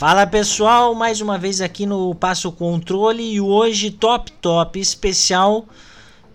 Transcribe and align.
Fala 0.00 0.26
pessoal, 0.26 0.94
mais 0.94 1.20
uma 1.20 1.36
vez 1.36 1.60
aqui 1.60 1.84
no 1.84 2.14
Passo 2.14 2.50
Controle 2.50 3.34
e 3.34 3.38
hoje 3.38 3.90
top 3.90 4.32
top 4.32 4.80
especial 4.80 5.68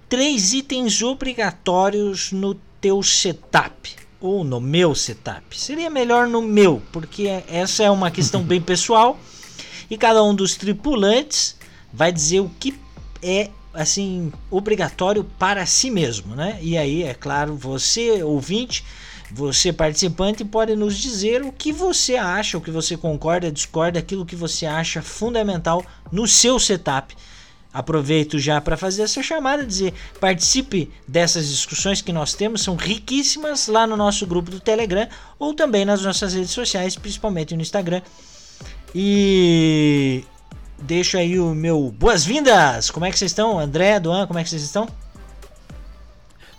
três 0.07 0.53
itens 0.53 1.01
obrigatórios 1.01 2.31
no 2.31 2.53
teu 2.79 3.01
setup 3.01 3.95
ou 4.21 4.43
no 4.43 4.61
meu 4.61 4.93
setup. 4.93 5.59
Seria 5.59 5.89
melhor 5.89 6.27
no 6.27 6.43
meu, 6.43 6.79
porque 6.91 7.27
essa 7.47 7.81
é 7.81 7.89
uma 7.89 8.11
questão 8.11 8.43
bem 8.43 8.61
pessoal 8.61 9.19
e 9.89 9.97
cada 9.97 10.23
um 10.23 10.35
dos 10.35 10.53
tripulantes 10.53 11.55
vai 11.91 12.11
dizer 12.11 12.41
o 12.41 12.51
que 12.59 12.79
é 13.19 13.49
assim 13.73 14.31
obrigatório 14.51 15.23
para 15.39 15.65
si 15.65 15.89
mesmo, 15.89 16.35
né? 16.35 16.59
E 16.61 16.77
aí, 16.77 17.01
é 17.01 17.15
claro, 17.15 17.55
você 17.55 18.21
ouvinte 18.21 18.85
você, 19.31 19.73
participante, 19.73 20.45
pode 20.45 20.75
nos 20.75 20.97
dizer 20.97 21.43
o 21.43 21.51
que 21.51 21.71
você 21.71 22.15
acha, 22.15 22.57
o 22.57 22.61
que 22.61 22.71
você 22.71 22.95
concorda, 22.95 23.51
discorda, 23.51 23.99
aquilo 23.99 24.25
que 24.25 24.35
você 24.35 24.65
acha 24.65 25.01
fundamental 25.01 25.83
no 26.11 26.27
seu 26.27 26.59
setup. 26.59 27.15
Aproveito 27.73 28.39
já 28.39 28.61
para 28.61 28.77
fazer 28.77 29.03
essa 29.03 29.21
chamada, 29.21 29.65
dizer, 29.65 29.93
participe 30.19 30.89
dessas 31.05 31.49
discussões 31.49 32.01
que 32.01 32.13
nós 32.13 32.33
temos, 32.33 32.61
são 32.61 32.77
riquíssimas 32.77 33.67
lá 33.67 33.85
no 33.85 33.97
nosso 33.97 34.25
grupo 34.25 34.49
do 34.49 34.61
Telegram 34.61 35.09
ou 35.37 35.53
também 35.53 35.83
nas 35.83 36.01
nossas 36.01 36.33
redes 36.33 36.51
sociais, 36.51 36.95
principalmente 36.95 37.53
no 37.53 37.61
Instagram. 37.61 38.01
E 38.93 40.23
deixo 40.81 41.17
aí 41.17 41.37
o 41.37 41.53
meu 41.53 41.91
boas-vindas. 41.91 42.89
Como 42.89 43.05
é 43.05 43.11
que 43.11 43.17
vocês 43.17 43.31
estão? 43.31 43.59
André, 43.59 43.99
Duan, 43.99 44.25
como 44.25 44.39
é 44.39 44.43
que 44.43 44.49
vocês 44.49 44.63
estão? 44.63 44.87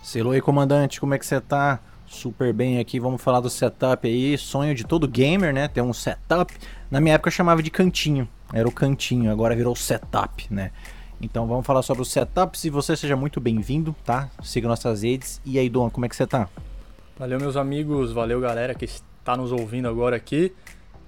Selo 0.03 0.31
aí, 0.31 0.39
comandante, 0.39 0.99
como 0.99 1.15
é 1.15 1.17
que 1.17 1.25
você 1.25 1.41
tá? 1.41 1.79
Super 2.07 2.53
bem 2.53 2.79
aqui. 2.79 2.99
Vamos 2.99 3.21
falar 3.21 3.39
do 3.39 3.49
setup 3.49 4.07
aí. 4.07 4.37
Sonho 4.37 4.73
de 4.73 4.83
todo 4.83 5.07
gamer, 5.07 5.53
né? 5.53 5.67
Ter 5.67 5.81
um 5.81 5.93
setup. 5.93 6.53
Na 6.89 6.99
minha 6.99 7.15
época 7.15 7.27
eu 7.27 7.33
chamava 7.33 7.61
de 7.61 7.69
cantinho. 7.69 8.27
Era 8.53 8.67
o 8.67 8.71
cantinho, 8.71 9.31
agora 9.31 9.55
virou 9.55 9.75
setup, 9.75 10.47
né? 10.49 10.71
Então 11.21 11.47
vamos 11.47 11.65
falar 11.65 11.81
sobre 11.81 12.01
o 12.01 12.05
setup. 12.05 12.57
Se 12.57 12.69
você 12.69 12.95
seja 12.95 13.15
muito 13.15 13.41
bem-vindo, 13.41 13.95
tá? 14.05 14.29
Siga 14.41 14.67
nossas 14.67 15.03
redes. 15.03 15.41
E 15.45 15.59
aí, 15.59 15.69
Dom, 15.69 15.89
como 15.89 16.05
é 16.05 16.09
que 16.09 16.15
você 16.15 16.25
tá? 16.25 16.47
Valeu, 17.17 17.39
meus 17.39 17.57
amigos. 17.57 18.11
Valeu, 18.11 18.39
galera 18.39 18.73
que 18.73 18.85
está 18.85 19.35
nos 19.35 19.51
ouvindo 19.51 19.87
agora 19.87 20.15
aqui. 20.15 20.53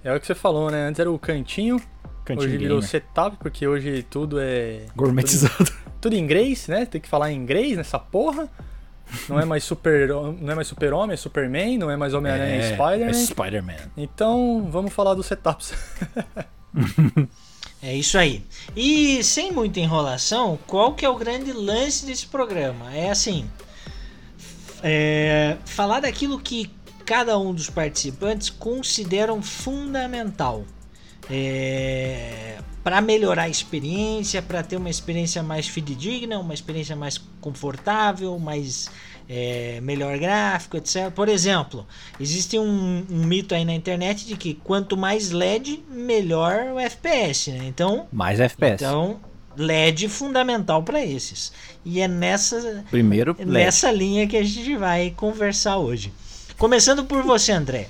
É 0.02 0.14
o 0.14 0.20
que 0.20 0.26
você 0.26 0.34
falou, 0.34 0.70
né? 0.70 0.88
Antes 0.88 0.98
era 0.98 1.10
o 1.10 1.18
cantinho. 1.18 1.80
cantinho 2.24 2.48
hoje 2.48 2.58
virou 2.58 2.78
gamer. 2.78 2.90
setup, 2.90 3.36
porque 3.38 3.66
hoje 3.66 4.02
tudo 4.02 4.38
é. 4.40 4.86
Gourmetizado. 4.96 5.56
Tudo, 5.56 5.72
tudo 6.00 6.16
em 6.16 6.18
inglês, 6.18 6.66
né? 6.68 6.84
Tem 6.84 7.00
que 7.00 7.08
falar 7.08 7.30
em 7.30 7.36
inglês 7.36 7.76
nessa 7.76 7.98
porra. 7.98 8.48
Não 9.28 9.38
é 9.38 9.44
mais 9.44 9.64
super, 9.64 10.08
não 10.08 10.52
é 10.52 10.54
mais 10.54 10.68
super 10.68 10.92
homem, 10.92 11.14
é 11.14 11.16
Superman, 11.16 11.78
não 11.78 11.90
é 11.90 11.96
mais 11.96 12.14
Homem-Aranha, 12.14 12.54
é, 12.54 12.58
é 12.58 12.74
Spider-Man. 12.74 13.10
É 13.10 13.12
Spider-Man. 13.14 13.90
Então, 13.96 14.68
vamos 14.70 14.92
falar 14.92 15.14
dos 15.14 15.26
setups. 15.26 15.72
é 17.82 17.96
isso 17.96 18.18
aí. 18.18 18.44
E 18.76 19.22
sem 19.24 19.52
muita 19.52 19.80
enrolação, 19.80 20.58
qual 20.66 20.94
que 20.94 21.04
é 21.04 21.08
o 21.08 21.16
grande 21.16 21.52
lance 21.52 22.06
desse 22.06 22.26
programa? 22.26 22.94
É 22.94 23.10
assim, 23.10 23.48
é, 24.82 25.56
falar 25.64 26.00
daquilo 26.00 26.38
que 26.38 26.70
cada 27.04 27.38
um 27.38 27.52
dos 27.52 27.68
participantes 27.68 28.50
consideram 28.50 29.42
fundamental. 29.42 30.64
É, 31.28 32.58
para 32.82 33.00
melhorar 33.00 33.42
a 33.42 33.48
experiência, 33.48 34.40
para 34.40 34.62
ter 34.62 34.76
uma 34.76 34.90
experiência 34.90 35.42
mais 35.42 35.68
fidedigna, 35.68 36.38
uma 36.38 36.54
experiência 36.54 36.96
mais 36.96 37.18
confortável, 37.40 38.38
mais 38.38 38.90
é, 39.32 39.78
melhor 39.80 40.18
gráfico, 40.18 40.76
etc. 40.76 41.08
Por 41.14 41.28
exemplo, 41.28 41.86
existe 42.18 42.58
um, 42.58 43.06
um, 43.08 43.24
mito 43.24 43.54
aí 43.54 43.64
na 43.64 43.72
internet 43.72 44.26
de 44.26 44.36
que 44.36 44.54
quanto 44.54 44.96
mais 44.96 45.30
LED, 45.30 45.84
melhor 45.88 46.72
o 46.74 46.80
FPS, 46.80 47.52
né? 47.52 47.64
Então, 47.66 48.08
mais 48.10 48.40
FPS. 48.40 48.82
Então, 48.82 49.20
LED 49.56 50.08
fundamental 50.08 50.82
para 50.82 51.04
esses. 51.04 51.52
E 51.84 52.00
é 52.00 52.08
nessa 52.08 52.84
primeiro 52.90 53.36
nessa 53.46 53.92
linha 53.92 54.26
que 54.26 54.36
a 54.36 54.42
gente 54.42 54.76
vai 54.76 55.12
conversar 55.16 55.78
hoje. 55.78 56.12
Começando 56.58 57.04
por 57.04 57.22
você, 57.22 57.52
André. 57.52 57.86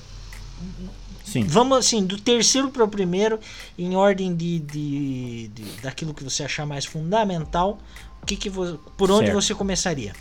Sim. 1.24 1.44
Vamos 1.44 1.78
assim, 1.78 2.04
do 2.04 2.20
terceiro 2.20 2.70
para 2.70 2.84
o 2.84 2.88
primeiro, 2.88 3.40
em 3.78 3.96
ordem 3.96 4.34
de, 4.34 4.58
de, 4.58 5.48
de, 5.48 5.62
daquilo 5.80 6.12
que 6.12 6.22
você 6.22 6.42
achar 6.42 6.66
mais 6.66 6.84
fundamental. 6.84 7.78
O 8.22 8.26
que 8.26 8.36
que 8.36 8.50
vo, 8.50 8.76
por 8.98 9.10
onde 9.10 9.26
certo. 9.26 9.40
você 9.40 9.54
começaria? 9.54 10.12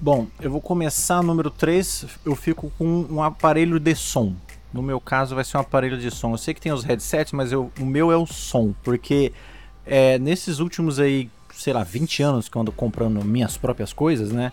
Bom, 0.00 0.26
eu 0.40 0.50
vou 0.50 0.60
começar 0.60 1.22
número 1.22 1.50
3, 1.50 2.06
eu 2.24 2.34
fico 2.34 2.72
com 2.78 3.06
um 3.10 3.22
aparelho 3.22 3.78
de 3.78 3.94
som. 3.94 4.34
No 4.72 4.82
meu 4.82 5.00
caso 5.00 5.34
vai 5.34 5.44
ser 5.44 5.58
um 5.58 5.60
aparelho 5.60 5.98
de 5.98 6.10
som. 6.10 6.32
Eu 6.32 6.38
sei 6.38 6.54
que 6.54 6.60
tem 6.60 6.72
os 6.72 6.84
headsets, 6.84 7.32
mas 7.32 7.52
eu, 7.52 7.70
o 7.78 7.84
meu 7.84 8.10
é 8.10 8.16
o 8.16 8.26
som, 8.26 8.72
porque 8.82 9.32
é, 9.84 10.18
nesses 10.18 10.58
últimos 10.58 10.98
aí, 10.98 11.28
sei 11.52 11.72
lá, 11.72 11.82
20 11.82 12.22
anos 12.22 12.48
que 12.48 12.56
eu 12.56 12.62
ando 12.62 12.72
comprando 12.72 13.22
minhas 13.24 13.58
próprias 13.58 13.92
coisas, 13.92 14.32
né? 14.32 14.52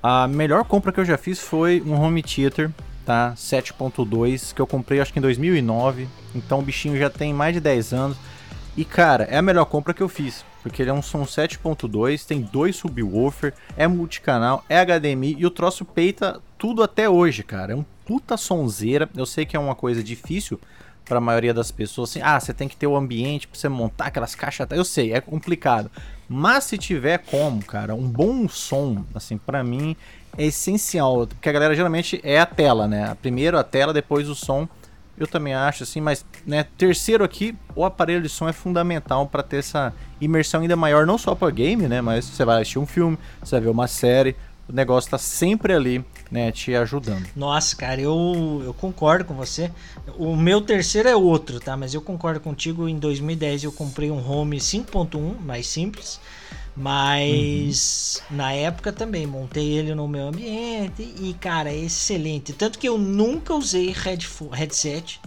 A 0.00 0.28
melhor 0.28 0.64
compra 0.64 0.92
que 0.92 1.00
eu 1.00 1.04
já 1.04 1.18
fiz 1.18 1.40
foi 1.40 1.82
um 1.84 1.94
home 1.94 2.22
theater 2.22 2.70
tá? 3.04 3.34
7.2, 3.36 4.54
que 4.54 4.60
eu 4.60 4.66
comprei 4.66 5.00
acho 5.00 5.12
que 5.12 5.18
em 5.18 5.22
2009, 5.22 6.08
então 6.34 6.58
o 6.58 6.62
bichinho 6.62 6.96
já 6.96 7.10
tem 7.10 7.32
mais 7.32 7.54
de 7.54 7.60
10 7.60 7.92
anos. 7.92 8.16
E 8.76 8.84
cara, 8.84 9.24
é 9.24 9.36
a 9.36 9.42
melhor 9.42 9.66
compra 9.66 9.94
que 9.94 10.02
eu 10.02 10.08
fiz, 10.08 10.44
porque 10.62 10.82
ele 10.82 10.90
é 10.90 10.92
um 10.92 11.02
som 11.02 11.22
7.2, 11.22 12.26
tem 12.26 12.40
dois 12.40 12.74
subwoofer, 12.76 13.54
é 13.76 13.86
multicanal, 13.86 14.64
é 14.68 14.84
HDMI 14.84 15.36
e 15.38 15.46
o 15.46 15.50
troço 15.50 15.84
peita 15.84 16.40
tudo 16.58 16.82
até 16.82 17.08
hoje, 17.08 17.42
cara. 17.44 17.72
É 17.72 17.76
um 17.76 17.84
puta 18.04 18.36
sonzeira. 18.36 19.08
Eu 19.16 19.26
sei 19.26 19.46
que 19.46 19.56
é 19.56 19.60
uma 19.60 19.74
coisa 19.74 20.02
difícil 20.02 20.60
para 21.04 21.18
a 21.18 21.20
maioria 21.20 21.52
das 21.52 21.70
pessoas 21.70 22.10
assim, 22.10 22.20
ah, 22.22 22.40
você 22.40 22.54
tem 22.54 22.66
que 22.66 22.76
ter 22.76 22.86
o 22.86 22.96
ambiente 22.96 23.46
para 23.46 23.58
você 23.58 23.68
montar 23.68 24.06
aquelas 24.06 24.34
caixas. 24.34 24.66
Eu 24.70 24.84
sei, 24.84 25.12
é 25.12 25.20
complicado. 25.20 25.90
Mas 26.28 26.64
se 26.64 26.78
tiver 26.78 27.18
como, 27.18 27.62
cara, 27.62 27.94
um 27.94 28.08
bom 28.08 28.48
som, 28.48 29.04
assim, 29.14 29.36
para 29.36 29.62
mim 29.62 29.94
é 30.36 30.46
essencial, 30.46 31.26
porque 31.26 31.48
a 31.48 31.52
galera 31.52 31.74
geralmente 31.74 32.20
é 32.24 32.40
a 32.40 32.46
tela, 32.46 32.88
né? 32.88 33.14
Primeiro 33.20 33.58
a 33.58 33.62
tela, 33.62 33.92
depois 33.92 34.28
o 34.28 34.34
som. 34.34 34.66
Eu 35.16 35.26
também 35.26 35.54
acho 35.54 35.84
assim, 35.84 36.00
mas 36.00 36.24
né, 36.46 36.66
terceiro 36.76 37.22
aqui, 37.22 37.56
o 37.74 37.84
aparelho 37.84 38.22
de 38.22 38.28
som 38.28 38.48
é 38.48 38.52
fundamental 38.52 39.26
para 39.26 39.42
ter 39.42 39.58
essa 39.58 39.92
imersão 40.20 40.60
ainda 40.60 40.76
maior, 40.76 41.06
não 41.06 41.16
só 41.16 41.34
para 41.34 41.50
game, 41.50 41.86
né, 41.86 42.00
mas 42.00 42.24
você 42.24 42.44
vai 42.44 42.56
assistir 42.56 42.78
um 42.78 42.86
filme, 42.86 43.16
você 43.40 43.56
vai 43.56 43.60
ver 43.60 43.70
uma 43.70 43.86
série, 43.86 44.34
o 44.68 44.72
negócio 44.72 45.10
tá 45.10 45.18
sempre 45.18 45.72
ali, 45.72 46.04
né, 46.30 46.50
te 46.50 46.74
ajudando. 46.74 47.26
Nossa, 47.36 47.76
cara, 47.76 48.00
eu, 48.00 48.62
eu 48.64 48.74
concordo 48.74 49.24
com 49.24 49.34
você. 49.34 49.70
O 50.16 50.34
meu 50.34 50.60
terceiro 50.60 51.08
é 51.08 51.14
outro, 51.14 51.60
tá? 51.60 51.76
Mas 51.76 51.92
eu 51.92 52.00
concordo 52.00 52.40
contigo. 52.40 52.88
Em 52.88 52.98
2010 52.98 53.64
eu 53.64 53.72
comprei 53.72 54.10
um 54.10 54.26
Home 54.26 54.56
5.1, 54.56 55.38
mais 55.40 55.66
simples. 55.66 56.18
Mas 56.76 58.20
uhum. 58.30 58.36
na 58.36 58.52
época 58.52 58.92
também 58.92 59.26
montei 59.26 59.74
ele 59.74 59.94
no 59.94 60.08
meu 60.08 60.28
ambiente 60.28 61.02
e, 61.20 61.34
cara, 61.34 61.70
é 61.70 61.76
excelente. 61.76 62.52
Tanto 62.52 62.78
que 62.78 62.88
eu 62.88 62.98
nunca 62.98 63.54
usei 63.54 63.94
headset. 64.52 65.20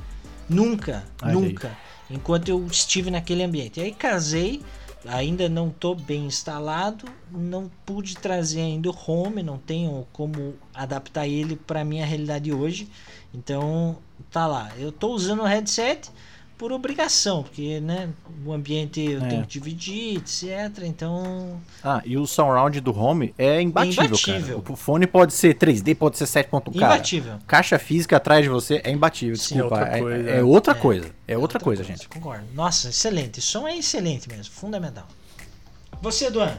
Nunca, 0.49 1.05
Ai, 1.21 1.33
nunca. 1.33 1.69
Aí. 2.09 2.17
Enquanto 2.17 2.49
eu 2.49 2.65
estive 2.67 3.09
naquele 3.09 3.43
ambiente. 3.43 3.79
Aí 3.79 3.91
casei, 3.91 4.61
ainda 5.05 5.47
não 5.47 5.69
estou 5.69 5.95
bem 5.95 6.25
instalado, 6.25 7.05
não 7.31 7.71
pude 7.85 8.17
trazer 8.17 8.61
ainda 8.61 8.89
o 8.89 8.97
home, 9.07 9.41
não 9.41 9.57
tenho 9.57 10.05
como 10.11 10.55
adaptar 10.73 11.27
ele 11.27 11.55
para 11.55 11.85
minha 11.85 12.05
realidade 12.05 12.53
hoje. 12.53 12.89
Então, 13.33 13.97
tá 14.31 14.47
lá. 14.47 14.71
Eu 14.77 14.89
estou 14.89 15.13
usando 15.13 15.43
o 15.43 15.45
headset 15.45 16.09
por 16.57 16.71
obrigação, 16.71 17.43
porque 17.43 17.79
né, 17.79 18.09
o 18.43 18.51
ambiente 18.51 18.99
eu 18.99 19.23
é. 19.23 19.27
tenho 19.27 19.41
que 19.43 19.47
dividir, 19.47 20.17
etc. 20.17 20.83
Então. 20.83 21.61
Ah, 21.83 22.01
e 22.03 22.17
o 22.17 22.25
surround 22.25 22.79
do 22.81 22.97
home 22.97 23.33
é 23.37 23.61
imbatível, 23.61 24.05
imbatível. 24.05 24.61
cara. 24.61 24.73
O 24.73 24.75
fone 24.75 25.05
pode 25.05 25.33
ser 25.33 25.55
3D, 25.55 25.95
pode 25.95 26.17
ser 26.17 26.25
7.1. 26.25 26.75
Imbatível. 26.75 27.33
Cara, 27.33 27.43
caixa 27.45 27.79
física 27.79 28.17
atrás 28.17 28.43
de 28.43 28.49
você 28.49 28.81
é 28.83 28.91
imbatível, 28.91 29.35
desculpa. 29.35 29.75
Sim, 29.75 29.81
é 29.81 29.93
outra 29.93 29.99
coisa. 29.99 30.29
É, 30.29 30.37
é 30.37 30.43
outra 30.43 30.71
é, 30.71 30.75
coisa. 30.75 31.05
É, 31.05 31.09
outra, 31.09 31.41
outra 31.41 31.59
coisa, 31.59 31.83
coisa, 31.83 31.97
gente. 31.97 32.09
Concordo. 32.09 32.45
Nossa, 32.53 32.89
excelente. 32.89 33.39
O 33.39 33.41
som 33.41 33.67
é 33.67 33.77
excelente 33.77 34.27
mesmo, 34.27 34.53
fundamental. 34.53 35.07
Você, 36.01 36.31
Duan? 36.31 36.57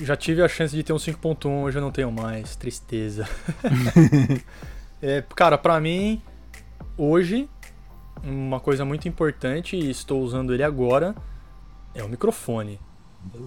Já 0.00 0.16
tive 0.16 0.42
a 0.42 0.48
chance 0.48 0.74
de 0.74 0.82
ter 0.82 0.92
um 0.92 0.96
5.1, 0.96 1.64
hoje 1.64 1.78
eu 1.78 1.82
não 1.82 1.90
tenho 1.90 2.10
mais. 2.12 2.54
Tristeza. 2.54 3.28
é, 5.02 5.22
cara, 5.34 5.58
pra 5.58 5.80
mim, 5.80 6.22
hoje 6.96 7.48
uma 8.22 8.60
coisa 8.60 8.84
muito 8.84 9.08
importante 9.08 9.76
e 9.76 9.90
estou 9.90 10.22
usando 10.22 10.52
ele 10.52 10.62
agora 10.62 11.14
é 11.94 12.02
o 12.02 12.08
microfone. 12.08 12.78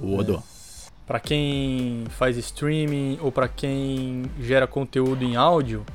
Odo. 0.02 0.36
É. 0.36 0.64
Para 1.06 1.20
quem 1.20 2.06
faz 2.10 2.38
streaming 2.38 3.20
ou 3.22 3.32
para 3.32 3.48
quem 3.48 4.24
gera 4.40 4.66
conteúdo 4.66 5.24
em 5.24 5.36
áudio, 5.36 5.86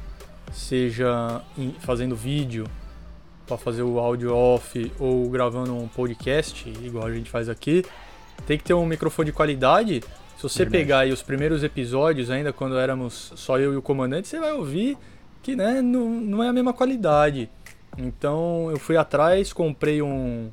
seja 0.52 1.42
fazendo 1.80 2.14
vídeo 2.14 2.66
para 3.46 3.56
fazer 3.56 3.82
o 3.82 3.98
áudio 3.98 4.34
off 4.34 4.92
ou 4.98 5.28
gravando 5.30 5.74
um 5.74 5.88
podcast, 5.88 6.68
igual 6.82 7.06
a 7.06 7.12
gente 7.12 7.30
faz 7.30 7.48
aqui, 7.48 7.84
tem 8.46 8.58
que 8.58 8.64
ter 8.64 8.74
um 8.74 8.84
microfone 8.84 9.26
de 9.26 9.32
qualidade. 9.32 10.02
Se 10.36 10.42
você 10.42 10.64
Verdade. 10.64 10.84
pegar 10.84 10.98
aí 11.00 11.12
os 11.12 11.22
primeiros 11.22 11.64
episódios, 11.64 12.30
ainda 12.30 12.52
quando 12.52 12.78
éramos 12.78 13.32
só 13.34 13.58
eu 13.58 13.72
e 13.72 13.76
o 13.76 13.82
comandante, 13.82 14.28
você 14.28 14.38
vai 14.38 14.52
ouvir 14.52 14.98
que 15.42 15.56
né, 15.56 15.80
não, 15.80 16.08
não 16.10 16.44
é 16.44 16.48
a 16.48 16.52
mesma 16.52 16.74
qualidade. 16.74 17.48
Então 17.98 18.70
eu 18.70 18.78
fui 18.78 18.96
atrás, 18.96 19.52
comprei 19.52 20.00
um. 20.00 20.50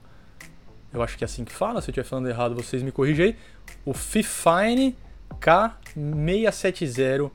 Eu 0.91 1.03
acho 1.03 1.17
que 1.17 1.23
é 1.23 1.25
assim 1.25 1.45
que 1.45 1.51
fala, 1.51 1.81
se 1.81 1.89
eu 1.89 1.91
estiver 1.91 2.07
falando 2.07 2.27
errado, 2.27 2.55
vocês 2.55 2.81
me 2.81 2.91
corrigem. 2.91 3.35
O 3.85 3.93
Fifine 3.93 4.97
K670. 5.39 7.31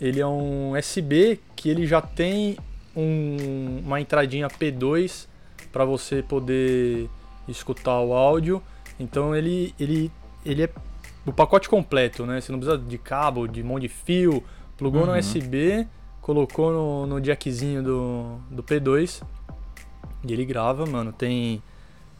Ele 0.00 0.20
é 0.20 0.26
um 0.26 0.74
SB 0.74 1.40
que 1.54 1.68
ele 1.68 1.86
já 1.86 2.00
tem 2.00 2.58
um, 2.96 3.80
uma 3.84 4.00
entradinha 4.00 4.48
P2 4.48 5.28
para 5.72 5.84
você 5.84 6.20
poder 6.20 7.08
escutar 7.46 8.00
o 8.00 8.12
áudio. 8.12 8.60
Então 8.98 9.36
ele, 9.36 9.72
ele, 9.78 10.10
ele 10.44 10.64
é 10.64 10.70
o 11.24 11.32
pacote 11.32 11.68
completo, 11.68 12.26
né? 12.26 12.40
Você 12.40 12.50
não 12.50 12.58
precisa 12.58 12.82
de 12.82 12.98
cabo, 12.98 13.46
de 13.46 13.62
mão 13.62 13.78
de 13.78 13.88
fio, 13.88 14.42
plugou 14.76 15.02
uhum. 15.02 15.12
no 15.12 15.18
USB, 15.18 15.86
colocou 16.20 16.72
no, 16.72 17.06
no 17.06 17.20
jackzinho 17.20 17.82
do, 17.82 18.38
do 18.50 18.62
P2 18.64 19.22
e 20.26 20.32
ele 20.32 20.44
grava, 20.44 20.86
mano. 20.86 21.12
Tem, 21.12 21.62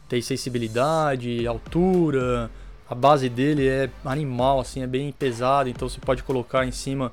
tem 0.07 0.21
sensibilidade, 0.21 1.45
altura, 1.47 2.49
a 2.89 2.93
base 2.93 3.29
dele 3.29 3.67
é 3.67 3.89
animal, 4.03 4.59
assim, 4.59 4.81
é 4.81 4.87
bem 4.87 5.11
pesado, 5.11 5.69
então 5.69 5.89
você 5.89 5.99
pode 5.99 6.21
colocar 6.23 6.65
em 6.65 6.71
cima 6.71 7.11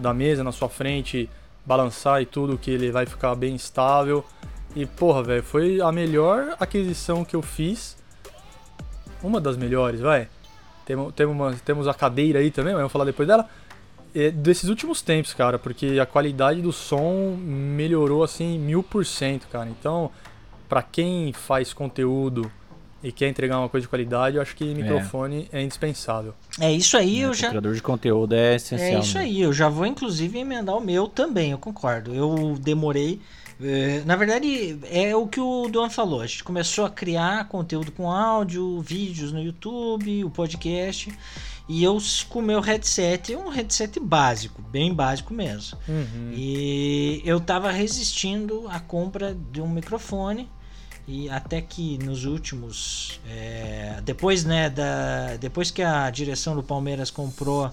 da 0.00 0.12
mesa, 0.12 0.42
na 0.42 0.50
sua 0.50 0.68
frente, 0.68 1.30
balançar 1.64 2.20
e 2.20 2.26
tudo, 2.26 2.58
que 2.58 2.70
ele 2.70 2.90
vai 2.90 3.06
ficar 3.06 3.34
bem 3.34 3.54
estável. 3.54 4.24
E 4.74 4.84
porra, 4.86 5.22
velho, 5.22 5.42
foi 5.42 5.80
a 5.80 5.92
melhor 5.92 6.56
aquisição 6.58 7.24
que 7.24 7.36
eu 7.36 7.42
fiz. 7.42 7.96
Uma 9.22 9.40
das 9.40 9.56
melhores, 9.56 10.00
vai. 10.00 10.28
Temos, 10.84 11.14
temos, 11.14 11.60
temos 11.60 11.88
a 11.88 11.94
cadeira 11.94 12.40
aí 12.40 12.50
também, 12.50 12.72
mas 12.72 12.80
vamos 12.80 12.92
falar 12.92 13.04
depois 13.04 13.28
dela. 13.28 13.48
É 14.18 14.30
desses 14.30 14.68
últimos 14.68 15.00
tempos, 15.02 15.32
cara, 15.32 15.58
porque 15.58 15.98
a 16.00 16.06
qualidade 16.06 16.60
do 16.60 16.72
som 16.72 17.36
melhorou 17.40 18.24
assim 18.24 18.58
mil 18.58 18.82
por 18.82 19.06
cento, 19.06 19.46
cara. 19.48 19.68
Então, 19.68 20.10
para 20.68 20.82
quem 20.82 21.32
faz 21.32 21.72
conteúdo 21.72 22.50
e 23.02 23.12
quer 23.12 23.28
entregar 23.28 23.58
uma 23.58 23.68
coisa 23.68 23.82
de 23.82 23.88
qualidade, 23.88 24.36
eu 24.36 24.42
acho 24.42 24.56
que 24.56 24.74
microfone 24.74 25.48
é, 25.52 25.60
é 25.60 25.62
indispensável. 25.62 26.34
É 26.58 26.72
isso 26.72 26.96
aí, 26.96 27.20
é, 27.20 27.26
eu 27.26 27.34
já. 27.34 27.50
Criador 27.50 27.74
de 27.74 27.82
conteúdo 27.82 28.34
é 28.34 28.56
essencial. 28.56 28.98
É 28.98 29.00
isso 29.00 29.14
né? 29.14 29.20
aí, 29.24 29.40
eu 29.40 29.52
já 29.52 29.68
vou 29.68 29.86
inclusive 29.86 30.38
emendar 30.38 30.76
o 30.76 30.80
meu 30.80 31.06
também, 31.06 31.52
eu 31.52 31.58
concordo. 31.58 32.14
Eu 32.14 32.56
demorei. 32.60 33.20
É, 33.60 34.02
na 34.04 34.14
verdade, 34.14 34.78
é 34.90 35.14
o 35.16 35.26
que 35.26 35.40
o 35.40 35.68
Duan 35.68 35.90
falou. 35.90 36.20
A 36.20 36.26
gente 36.26 36.44
começou 36.44 36.84
a 36.84 36.90
criar 36.90 37.48
conteúdo 37.48 37.90
com 37.90 38.10
áudio, 38.10 38.80
vídeos 38.80 39.32
no 39.32 39.42
YouTube, 39.42 40.24
o 40.24 40.30
podcast. 40.30 41.12
E 41.68 41.84
eu 41.84 41.98
com 42.30 42.38
o 42.38 42.42
meu 42.42 42.60
headset, 42.60 43.36
um 43.36 43.50
headset 43.50 44.00
básico, 44.00 44.62
bem 44.62 44.94
básico 44.94 45.34
mesmo. 45.34 45.76
Uhum. 45.86 46.32
E 46.32 47.20
eu 47.24 47.38
tava 47.40 47.70
resistindo 47.70 48.66
à 48.68 48.80
compra 48.80 49.36
de 49.52 49.60
um 49.60 49.68
microfone 49.68 50.48
e 51.06 51.28
até 51.30 51.60
que 51.60 51.98
nos 52.04 52.26
últimos 52.26 53.18
é, 53.26 53.98
depois 54.04 54.44
né 54.44 54.68
da 54.68 55.36
depois 55.40 55.70
que 55.70 55.80
a 55.82 56.10
direção 56.10 56.54
do 56.54 56.62
Palmeiras 56.62 57.10
comprou 57.10 57.70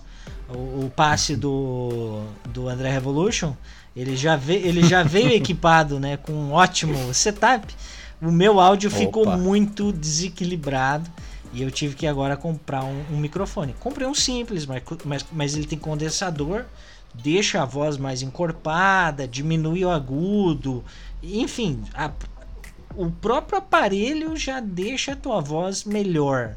o, 0.47 0.85
o 0.85 0.91
passe 0.95 1.35
do, 1.35 2.23
do 2.45 2.69
André 2.69 2.89
Revolution 2.89 3.53
ele 3.95 4.15
já 4.15 4.36
veio 4.36 4.65
ele 4.65 4.83
já 4.83 5.03
veio 5.03 5.31
equipado 5.31 6.00
né 6.00 6.18
com 6.18 6.33
um 6.33 6.51
ótimo 6.51 7.13
setup 7.13 7.74
o 8.21 8.31
meu 8.31 8.59
áudio 8.59 8.89
Opa. 8.89 9.00
ficou 9.00 9.38
muito 9.38 9.92
desequilibrado 9.92 11.09
e 11.53 11.62
eu 11.62 11.71
tive 11.71 11.95
que 11.95 12.07
agora 12.07 12.36
comprar 12.36 12.83
um, 12.83 13.03
um 13.12 13.18
microfone 13.18 13.75
comprei 13.80 14.07
um 14.07 14.15
simples 14.15 14.65
mas, 14.65 14.81
mas, 15.03 15.25
mas 15.31 15.56
ele 15.56 15.65
tem 15.65 15.80
condensador 15.80 16.65
deixa 17.13 17.62
a 17.62 17.65
voz 17.65 17.97
mais 17.97 18.21
encorpada 18.21 19.27
diminui 19.27 19.86
o 19.86 19.89
agudo 19.89 20.83
enfim 21.24 21.81
a, 21.94 22.12
o 22.95 23.12
próprio 23.12 23.59
aparelho 23.59 24.36
já 24.38 24.59
deixa 24.59 25.12
a 25.12 25.15
tua 25.15 25.41
voz 25.41 25.83
melhor. 25.83 26.56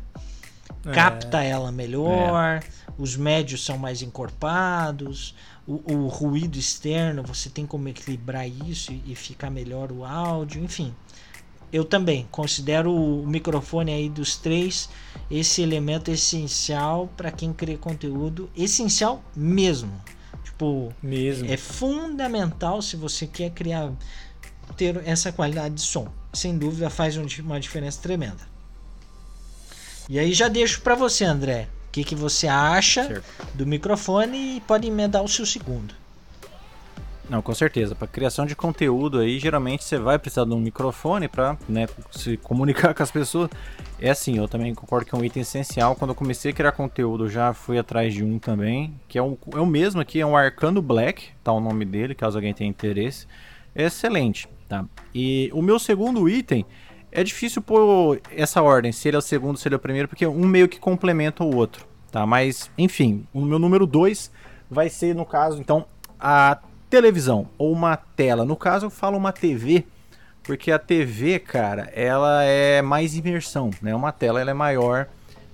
É. 0.85 0.93
Capta 0.93 1.43
ela 1.43 1.73
melhor, 1.73 2.57
é. 2.57 2.63
os 2.99 3.17
médios 3.17 3.65
são 3.65 3.79
mais 3.79 4.03
encorpados, 4.03 5.35
o, 5.67 5.93
o, 5.93 6.09
ruído 6.09 6.59
externo 6.59 7.23
você 7.23 7.49
tem 7.51 7.67
como 7.67 7.89
equilibrar 7.89 8.49
isso 8.49 8.93
e, 8.93 9.13
e 9.13 9.15
ficar 9.15 9.51
melhor 9.51 9.93
o 9.93 10.05
áudio, 10.05 10.63
enfim. 10.63 10.95
Eu 11.71 11.85
também 11.85 12.27
considero 12.31 12.95
o 12.95 13.27
microfone 13.27 13.93
aí 13.93 14.09
dos 14.09 14.37
três 14.37 14.89
esse 15.31 15.61
elemento 15.61 16.11
essencial 16.11 17.11
para 17.15 17.31
quem 17.31 17.53
cria 17.53 17.77
conteúdo, 17.77 18.51
essencial 18.57 19.23
mesmo. 19.37 19.93
Tipo, 20.43 20.93
mesmo. 21.03 21.51
é 21.51 21.57
fundamental 21.57 22.81
se 22.81 22.97
você 22.97 23.27
quer 23.27 23.51
criar 23.51 23.93
ter 24.77 25.01
essa 25.07 25.31
qualidade 25.31 25.77
de 25.77 25.81
som 25.83 26.09
sem 26.33 26.57
dúvida 26.57 26.91
faz 26.91 27.17
uma 27.17 27.61
diferença 27.61 28.01
tremenda. 28.01 28.58
E 30.09 30.19
aí 30.19 30.33
já 30.33 30.49
deixo 30.49 30.81
para 30.81 30.95
você, 30.95 31.25
André. 31.25 31.69
O 31.89 31.91
que, 31.93 32.03
que 32.03 32.15
você 32.15 32.47
acha 32.47 33.05
certo. 33.05 33.25
do 33.55 33.67
microfone 33.67 34.57
e 34.57 34.61
pode 34.61 34.87
emendar 34.87 35.23
o 35.23 35.29
seu 35.29 35.45
segundo. 35.45 35.95
Não, 37.29 37.43
com 37.43 37.55
certeza. 37.55 37.95
Para 37.95 38.09
criação 38.09 38.47
de 38.47 38.57
conteúdo 38.57 39.19
aí, 39.19 39.39
geralmente 39.39 39.85
você 39.85 39.99
vai 39.99 40.19
precisar 40.19 40.47
de 40.47 40.53
um 40.53 40.61
microfone 40.61 41.29
para 41.29 41.59
né, 41.69 41.87
se 42.11 42.39
comunicar 42.39 42.93
com 42.95 43.03
as 43.03 43.11
pessoas. 43.11 43.51
É 44.01 44.11
assim, 44.11 44.39
eu 44.39 44.49
também 44.49 44.75
concordo 44.75 45.05
que 45.05 45.15
é 45.15 45.19
um 45.19 45.25
item 45.25 45.43
essencial. 45.43 45.95
Quando 45.95 46.13
eu 46.13 46.15
comecei 46.15 46.53
a 46.53 46.55
criar 46.55 46.73
conteúdo, 46.73 47.29
já 47.29 47.53
fui 47.53 47.79
atrás 47.79 48.15
de 48.15 48.25
um 48.25 48.39
também, 48.39 48.95
que 49.07 49.19
é, 49.19 49.23
um, 49.23 49.37
é 49.53 49.61
o 49.61 49.67
mesmo 49.67 50.01
aqui, 50.01 50.21
é 50.21 50.27
um 50.27 50.37
Arcano 50.37 50.81
Black, 50.81 51.29
tá 51.45 51.53
o 51.53 51.61
nome 51.61 51.85
dele, 51.85 52.15
caso 52.15 52.39
alguém 52.39 52.55
tenha 52.55 52.71
interesse. 52.71 53.27
É 53.75 53.85
excelente. 53.85 54.49
Tá? 54.67 54.85
E 55.15 55.51
o 55.55 55.63
meu 55.63 55.79
segundo 55.79 56.29
item 56.29 56.65
é 57.11 57.25
difícil 57.25 57.63
pôr 57.63 58.21
essa 58.31 58.63
ordem, 58.63 58.93
se 58.93 59.09
ele 59.09 59.17
é 59.17 59.19
o 59.19 59.23
segundo, 59.23 59.59
se 59.59 59.67
ele 59.67 59.75
é 59.75 59.77
o 59.77 59.81
primeiro, 59.81 60.09
porque 60.09 60.27
um 60.27 60.47
meio 60.47 60.69
que 60.69 60.79
complementa 60.79 61.43
o 61.43 61.55
outro, 61.55 61.87
tá? 62.11 62.27
Mas, 62.27 62.71
enfim, 62.77 63.27
o 63.33 63.41
meu 63.41 63.59
número 63.59 63.87
dois 63.87 64.31
vai 64.71 64.89
ser, 64.89 65.15
no 65.15 65.25
caso, 65.25 65.59
então, 65.61 65.87
a 66.19 66.59
televisão 66.91 67.49
ou 67.57 67.73
uma 67.73 67.97
tela. 67.97 68.45
No 68.45 68.57
caso, 68.57 68.87
eu 68.87 68.91
falo 68.91 69.17
uma 69.17 69.33
TV, 69.33 69.87
porque 70.43 70.71
a 70.71 70.79
TV, 70.79 71.39
cara, 71.39 71.91
ela 71.95 72.43
é 72.45 72.83
mais 72.83 73.17
imersão, 73.17 73.71
né? 73.81 73.95
Uma 73.95 74.13
tela 74.13 74.41
ela 74.41 74.51
é 74.51 74.55
maior 74.55 75.07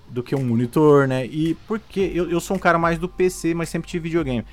do 0.08 0.22
que 0.22 0.34
um 0.34 0.44
monitor, 0.44 1.08
né? 1.08 1.26
E 1.26 1.54
porque 1.66 2.12
eu, 2.14 2.30
eu 2.30 2.40
sou 2.40 2.56
um 2.56 2.60
cara 2.60 2.78
mais 2.78 2.98
do 2.98 3.08
PC, 3.08 3.54
mas 3.54 3.68
sempre 3.68 3.88
tive 3.88 4.04
videogame. 4.04 4.44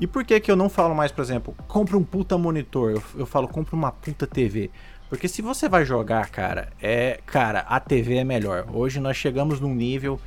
E 0.00 0.06
por 0.06 0.24
que 0.24 0.38
que 0.40 0.50
eu 0.50 0.56
não 0.56 0.68
falo 0.68 0.94
mais, 0.94 1.10
por 1.10 1.22
exemplo, 1.22 1.54
compra 1.66 1.96
um 1.96 2.04
puta 2.04 2.38
monitor? 2.38 2.92
Eu, 2.92 3.02
eu 3.18 3.26
falo, 3.26 3.48
compra 3.48 3.74
uma 3.74 3.90
puta 3.90 4.26
TV. 4.26 4.70
Porque 5.10 5.26
se 5.26 5.42
você 5.42 5.68
vai 5.68 5.84
jogar, 5.84 6.30
cara, 6.30 6.68
é, 6.80 7.18
cara, 7.26 7.66
a 7.68 7.80
TV 7.80 8.18
é 8.18 8.24
melhor. 8.24 8.64
Hoje 8.72 9.00
nós 9.00 9.16
chegamos 9.16 9.60
num 9.60 9.74
nível 9.74 10.20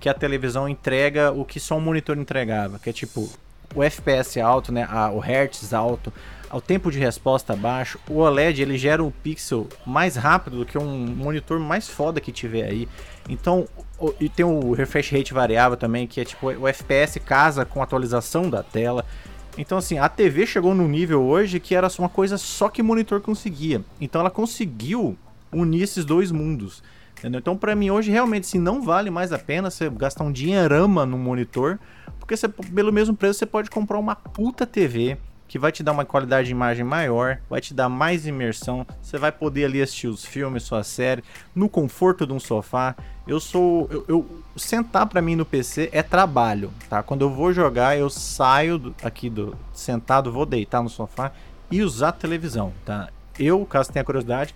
que 0.00 0.08
a 0.08 0.14
televisão 0.14 0.66
entrega 0.66 1.30
o 1.30 1.44
que 1.44 1.60
só 1.60 1.76
um 1.76 1.80
monitor 1.80 2.16
entregava, 2.16 2.78
que 2.78 2.88
é 2.88 2.92
tipo 2.92 3.28
o 3.74 3.82
FPS 3.82 4.40
alto, 4.40 4.72
né, 4.72 4.88
a, 4.90 5.10
o 5.10 5.18
hertz 5.18 5.74
alto, 5.74 6.10
o 6.50 6.60
tempo 6.60 6.90
de 6.90 6.98
resposta 6.98 7.54
baixo. 7.54 8.00
O 8.08 8.16
OLED 8.16 8.62
ele 8.62 8.78
gera 8.78 9.04
um 9.04 9.10
pixel 9.10 9.68
mais 9.86 10.16
rápido 10.16 10.60
do 10.60 10.66
que 10.66 10.78
um 10.78 11.06
monitor 11.06 11.60
mais 11.60 11.86
foda 11.86 12.18
que 12.18 12.32
tiver 12.32 12.64
aí. 12.64 12.88
Então, 13.28 13.68
o, 13.98 14.14
e 14.18 14.30
tem 14.30 14.44
o 14.44 14.72
refresh 14.72 15.10
rate 15.10 15.34
variável 15.34 15.76
também, 15.76 16.06
que 16.06 16.18
é 16.18 16.24
tipo 16.24 16.46
o 16.46 16.66
FPS 16.66 17.20
casa 17.20 17.66
com 17.66 17.82
a 17.82 17.84
atualização 17.84 18.48
da 18.48 18.62
tela. 18.62 19.04
Então, 19.58 19.78
assim, 19.78 19.98
a 19.98 20.08
TV 20.08 20.46
chegou 20.46 20.74
num 20.74 20.88
nível 20.88 21.22
hoje 21.22 21.60
que 21.60 21.74
era 21.74 21.88
uma 21.98 22.08
coisa 22.08 22.38
só 22.38 22.68
que 22.68 22.82
monitor 22.82 23.20
conseguia. 23.20 23.84
Então, 24.00 24.20
ela 24.20 24.30
conseguiu 24.30 25.16
unir 25.52 25.82
esses 25.82 26.04
dois 26.04 26.30
mundos. 26.30 26.82
Entendeu? 27.18 27.38
Então, 27.38 27.56
para 27.56 27.74
mim, 27.74 27.90
hoje 27.90 28.10
realmente 28.10 28.44
assim, 28.44 28.58
não 28.58 28.80
vale 28.80 29.10
mais 29.10 29.32
a 29.32 29.38
pena 29.38 29.70
você 29.70 29.90
gastar 29.90 30.24
um 30.24 30.32
dinheirama 30.32 31.04
no 31.04 31.18
monitor, 31.18 31.78
porque 32.18 32.34
você, 32.34 32.48
pelo 32.48 32.92
mesmo 32.92 33.14
preço 33.14 33.40
você 33.40 33.46
pode 33.46 33.68
comprar 33.68 33.98
uma 33.98 34.16
puta 34.16 34.66
TV 34.66 35.18
que 35.50 35.58
vai 35.58 35.72
te 35.72 35.82
dar 35.82 35.90
uma 35.90 36.04
qualidade 36.04 36.46
de 36.46 36.52
imagem 36.52 36.84
maior, 36.84 37.38
vai 37.50 37.60
te 37.60 37.74
dar 37.74 37.88
mais 37.88 38.24
imersão, 38.24 38.86
você 39.02 39.18
vai 39.18 39.32
poder 39.32 39.64
ali 39.64 39.82
assistir 39.82 40.06
os 40.06 40.24
filmes, 40.24 40.62
sua 40.62 40.84
série, 40.84 41.24
no 41.52 41.68
conforto 41.68 42.24
de 42.24 42.32
um 42.32 42.38
sofá. 42.38 42.94
Eu 43.26 43.40
sou. 43.40 43.88
Eu, 43.90 44.04
eu 44.06 44.42
sentar 44.56 45.06
para 45.06 45.20
mim 45.20 45.34
no 45.34 45.44
PC 45.44 45.90
é 45.92 46.04
trabalho, 46.04 46.70
tá? 46.88 47.02
Quando 47.02 47.22
eu 47.22 47.30
vou 47.30 47.52
jogar, 47.52 47.98
eu 47.98 48.08
saio 48.08 48.78
do, 48.78 48.94
aqui 49.02 49.28
do 49.28 49.56
sentado, 49.72 50.30
vou 50.30 50.46
deitar 50.46 50.84
no 50.84 50.88
sofá 50.88 51.32
e 51.68 51.82
usar 51.82 52.10
a 52.10 52.12
televisão, 52.12 52.72
tá? 52.84 53.08
Eu, 53.36 53.66
caso 53.66 53.92
tenha 53.92 54.04
curiosidade, 54.04 54.54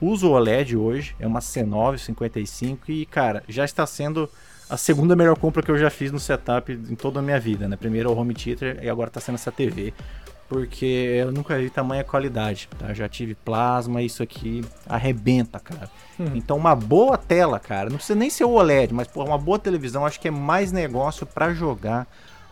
uso 0.00 0.28
o 0.28 0.32
OLED 0.32 0.76
hoje, 0.76 1.14
é 1.20 1.26
uma 1.26 1.38
C9 1.38 1.98
55 1.98 2.90
e, 2.90 3.06
cara, 3.06 3.44
já 3.48 3.64
está 3.64 3.86
sendo 3.86 4.28
a 4.68 4.76
segunda 4.78 5.14
melhor 5.14 5.36
compra 5.36 5.62
que 5.62 5.70
eu 5.70 5.76
já 5.76 5.90
fiz 5.90 6.10
no 6.10 6.18
setup 6.18 6.72
em 6.72 6.94
toda 6.94 7.20
a 7.20 7.22
minha 7.22 7.38
vida, 7.38 7.68
né? 7.68 7.76
Primeiro 7.76 8.10
o 8.10 8.16
home 8.16 8.32
theater 8.32 8.82
e 8.82 8.88
agora 8.88 9.08
está 9.08 9.20
sendo 9.20 9.34
essa 9.34 9.52
TV 9.52 9.92
porque 10.52 10.84
eu 10.84 11.32
nunca 11.32 11.58
vi 11.58 11.70
tamanha 11.70 12.04
qualidade, 12.04 12.68
tá? 12.78 12.92
Já 12.92 13.08
tive 13.08 13.34
plasma, 13.34 14.02
isso 14.02 14.22
aqui 14.22 14.62
arrebenta, 14.86 15.58
cara. 15.58 15.90
Hum. 16.20 16.26
Então 16.34 16.58
uma 16.58 16.76
boa 16.76 17.16
tela, 17.16 17.58
cara, 17.58 17.88
não 17.88 17.96
precisa 17.96 18.18
nem 18.18 18.28
ser 18.28 18.44
o 18.44 18.50
OLED, 18.50 18.92
mas 18.92 19.08
porra, 19.08 19.28
uma 19.28 19.38
boa 19.38 19.58
televisão, 19.58 20.04
acho 20.04 20.20
que 20.20 20.28
é 20.28 20.30
mais 20.30 20.70
negócio 20.70 21.24
para 21.24 21.54
jogar 21.54 22.06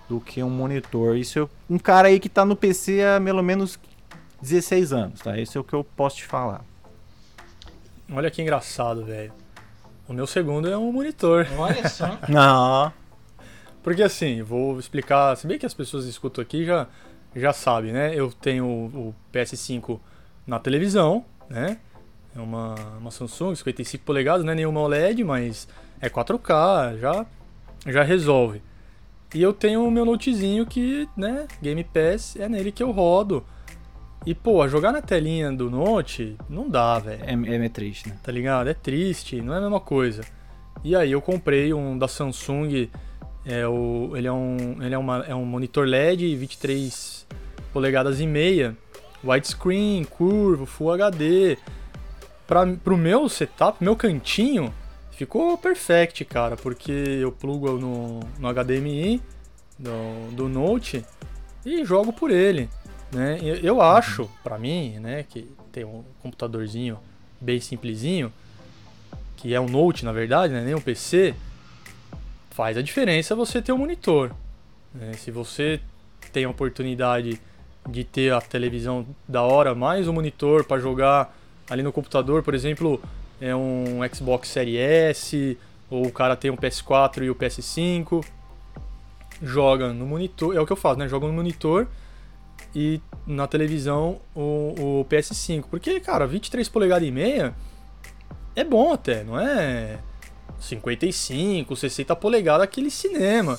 do 0.08 0.18
que 0.18 0.42
um 0.42 0.48
monitor. 0.48 1.14
Isso 1.14 1.40
é 1.40 1.48
um 1.68 1.78
cara 1.78 2.08
aí 2.08 2.18
que 2.18 2.30
tá 2.30 2.42
no 2.42 2.56
PC 2.56 3.02
há 3.04 3.20
pelo 3.20 3.42
menos 3.42 3.78
16 4.40 4.94
anos, 4.94 5.20
tá? 5.20 5.38
Esse 5.38 5.58
é 5.58 5.60
o 5.60 5.64
que 5.64 5.74
eu 5.74 5.84
posso 5.84 6.16
te 6.16 6.24
falar. 6.24 6.64
Olha 8.10 8.30
que 8.30 8.40
engraçado, 8.40 9.04
velho. 9.04 9.32
O 10.08 10.14
meu 10.14 10.26
segundo 10.26 10.70
é 10.70 10.76
um 10.76 10.90
monitor. 10.90 11.46
Olha 11.58 11.86
só. 11.86 12.18
Não. 12.26 12.90
Porque 13.82 14.02
assim, 14.02 14.42
vou 14.42 14.80
explicar, 14.80 15.36
se 15.36 15.46
bem 15.46 15.58
que 15.58 15.66
as 15.66 15.74
pessoas 15.74 16.06
escutam 16.06 16.40
aqui 16.40 16.64
já, 16.64 16.86
já 17.34 17.52
sabem, 17.52 17.92
né? 17.92 18.12
Eu 18.14 18.32
tenho 18.32 18.66
o 18.66 19.14
PS5 19.32 19.98
na 20.46 20.58
televisão, 20.58 21.24
né? 21.48 21.78
É 22.34 22.40
uma, 22.40 22.74
uma 22.98 23.10
Samsung 23.10 23.54
55 23.54 24.04
polegadas, 24.04 24.44
não 24.44 24.52
é 24.52 24.54
nenhuma 24.54 24.80
OLED, 24.80 25.24
mas 25.24 25.68
é 26.00 26.08
4K, 26.08 26.98
já, 26.98 27.26
já 27.86 28.02
resolve. 28.02 28.62
E 29.34 29.42
eu 29.42 29.52
tenho 29.52 29.84
o 29.84 29.90
meu 29.90 30.04
notezinho 30.04 30.66
que, 30.66 31.08
né, 31.16 31.46
Game 31.62 31.84
Pass 31.84 32.36
é 32.36 32.48
nele 32.48 32.72
que 32.72 32.82
eu 32.82 32.90
rodo. 32.90 33.44
E, 34.26 34.34
pô, 34.34 34.66
jogar 34.68 34.92
na 34.92 35.00
telinha 35.00 35.50
do 35.50 35.70
Note 35.70 36.36
não 36.48 36.68
dá, 36.68 36.98
velho. 36.98 37.22
É, 37.24 37.64
é 37.64 37.68
triste, 37.68 38.08
né? 38.08 38.16
Tá 38.22 38.30
ligado? 38.30 38.68
É 38.68 38.74
triste, 38.74 39.40
não 39.40 39.54
é 39.54 39.58
a 39.58 39.60
mesma 39.60 39.80
coisa. 39.80 40.22
E 40.84 40.94
aí 40.94 41.12
eu 41.12 41.22
comprei 41.22 41.72
um 41.72 41.96
da 41.96 42.06
Samsung, 42.06 42.90
é 43.44 43.66
o, 43.66 44.12
ele, 44.14 44.26
é 44.26 44.32
um, 44.32 44.82
ele 44.82 44.94
é, 44.94 44.98
uma, 44.98 45.24
é 45.26 45.34
um 45.34 45.44
monitor 45.44 45.86
LED 45.86 46.36
23 46.36 47.26
polegadas 47.72 48.20
e 48.20 48.26
meia, 48.26 48.76
widescreen, 49.24 50.04
curvo, 50.04 50.66
Full 50.66 50.92
HD. 50.92 51.58
Pra, 52.46 52.66
pro 52.66 52.96
meu 52.96 53.28
setup, 53.28 53.82
meu 53.82 53.94
cantinho, 53.94 54.74
ficou 55.12 55.56
perfect, 55.56 56.24
cara, 56.24 56.56
porque 56.56 56.90
eu 56.90 57.30
plugo 57.30 57.78
no, 57.78 58.20
no 58.38 58.52
HDMI 58.52 59.22
do, 59.78 60.34
do 60.34 60.48
Note 60.48 61.04
e 61.64 61.84
jogo 61.84 62.12
por 62.12 62.30
ele. 62.30 62.68
Né? 63.12 63.38
Eu 63.62 63.80
acho, 63.80 64.28
para 64.42 64.58
mim, 64.58 64.98
né, 64.98 65.24
que 65.28 65.48
tem 65.70 65.84
um 65.84 66.02
computadorzinho 66.22 66.98
bem 67.40 67.60
simplesinho, 67.60 68.32
que 69.36 69.54
é 69.54 69.60
um 69.60 69.68
Note 69.68 70.04
na 70.04 70.12
verdade, 70.12 70.52
né, 70.52 70.64
nem 70.64 70.74
um 70.74 70.80
PC, 70.80 71.34
faz 72.50 72.76
a 72.76 72.82
diferença 72.82 73.34
você 73.34 73.62
ter 73.62 73.72
um 73.72 73.78
monitor. 73.78 74.32
Né? 74.94 75.12
Se 75.14 75.30
você 75.30 75.80
tem 76.32 76.44
a 76.44 76.50
oportunidade 76.50 77.40
de 77.88 78.04
ter 78.04 78.32
a 78.32 78.40
televisão 78.40 79.06
da 79.26 79.42
hora, 79.42 79.74
mais 79.74 80.06
um 80.06 80.12
monitor 80.12 80.64
para 80.64 80.80
jogar 80.80 81.34
ali 81.68 81.82
no 81.82 81.92
computador, 81.92 82.42
por 82.42 82.54
exemplo, 82.54 83.00
é 83.40 83.54
um 83.54 84.00
Xbox 84.12 84.48
Series 84.48 84.78
S, 84.78 85.58
ou 85.88 86.06
o 86.06 86.12
cara 86.12 86.36
tem 86.36 86.50
um 86.50 86.56
PS4 86.56 87.22
e 87.24 87.30
o 87.30 87.34
PS5, 87.34 88.24
joga 89.42 89.92
no 89.92 90.06
monitor, 90.06 90.54
é 90.54 90.60
o 90.60 90.66
que 90.66 90.72
eu 90.72 90.76
faço, 90.76 90.98
né? 90.98 91.08
Joga 91.08 91.26
no 91.26 91.32
monitor 91.32 91.86
e 92.74 93.00
na 93.26 93.46
televisão 93.46 94.20
o, 94.34 95.00
o 95.00 95.06
PS5. 95.08 95.64
Porque, 95.70 95.98
cara, 96.00 96.26
23 96.26 96.68
polegadas 96.68 97.08
e 97.08 97.10
meia 97.10 97.54
é 98.54 98.62
bom 98.62 98.92
até, 98.92 99.24
não 99.24 99.38
é 99.40 99.98
55, 100.60 101.74
60 101.74 102.14
polegadas 102.16 102.64
aquele 102.64 102.90
cinema. 102.90 103.58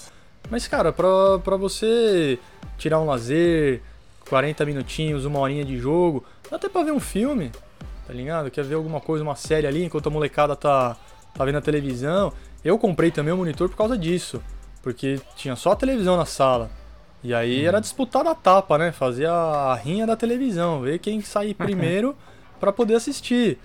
Mas, 0.50 0.68
cara, 0.68 0.92
pra, 0.92 1.40
pra 1.44 1.56
você 1.56 2.40
tirar 2.78 3.00
um 3.00 3.06
lazer, 3.06 3.82
40 4.30 4.66
minutinhos, 4.66 5.26
uma 5.26 5.40
horinha 5.40 5.66
de 5.66 5.78
jogo, 5.78 6.24
dá 6.50 6.58
até 6.58 6.70
pra 6.70 6.84
ver 6.84 6.92
um 6.92 7.00
filme, 7.00 7.52
tá 8.08 8.14
ligado? 8.14 8.50
Quer 8.50 8.64
ver 8.64 8.76
alguma 8.76 9.02
coisa, 9.02 9.24
uma 9.24 9.36
série 9.36 9.68
ali, 9.68 9.84
enquanto 9.84 10.08
a 10.08 10.10
molecada 10.10 10.56
tá, 10.56 10.96
tá 11.34 11.46
vendo 11.46 11.58
a 11.58 11.62
televisão. 11.62 12.32
Eu 12.64 12.78
comprei 12.78 13.12
também 13.12 13.34
o 13.34 13.38
monitor 13.38 13.70
por 13.70 13.78
causa 13.78 13.98
disso, 13.98 14.42
porque 14.82 15.20
tinha 15.36 15.56
só 15.56 15.72
a 15.72 15.76
televisão 15.76 16.16
na 16.16 16.26
sala. 16.26 16.70
E 17.24 17.34
aí 17.34 17.66
era 17.66 17.80
disputar 17.80 18.26
a 18.26 18.34
tapa, 18.34 18.78
né? 18.78 18.92
Fazer 18.92 19.28
a 19.28 19.76
rinha 19.76 20.08
da 20.08 20.16
televisão, 20.16 20.82
ver 20.82 21.00
quem 21.00 21.22
sair 21.22 21.54
primeiro 21.56 22.16
para 22.60 22.72
poder 22.72 22.96
assistir. 22.96 23.60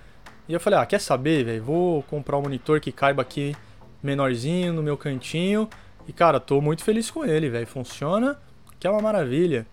E 0.47 0.53
eu 0.53 0.59
falei, 0.59 0.79
ah, 0.79 0.85
quer 0.85 1.01
saber, 1.01 1.43
velho? 1.43 1.63
Vou 1.63 2.03
comprar 2.03 2.37
um 2.37 2.41
monitor 2.41 2.79
que 2.79 2.91
caiba 2.91 3.21
aqui 3.21 3.55
menorzinho 4.01 4.71
no 4.73 4.81
meu 4.81 4.97
cantinho. 4.97 5.69
E 6.07 6.13
cara, 6.13 6.39
tô 6.39 6.61
muito 6.61 6.83
feliz 6.83 7.11
com 7.11 7.25
ele, 7.25 7.49
velho. 7.49 7.67
Funciona, 7.67 8.37
que 8.79 8.87
é 8.87 8.89
uma 8.89 9.01
maravilha. 9.01 9.67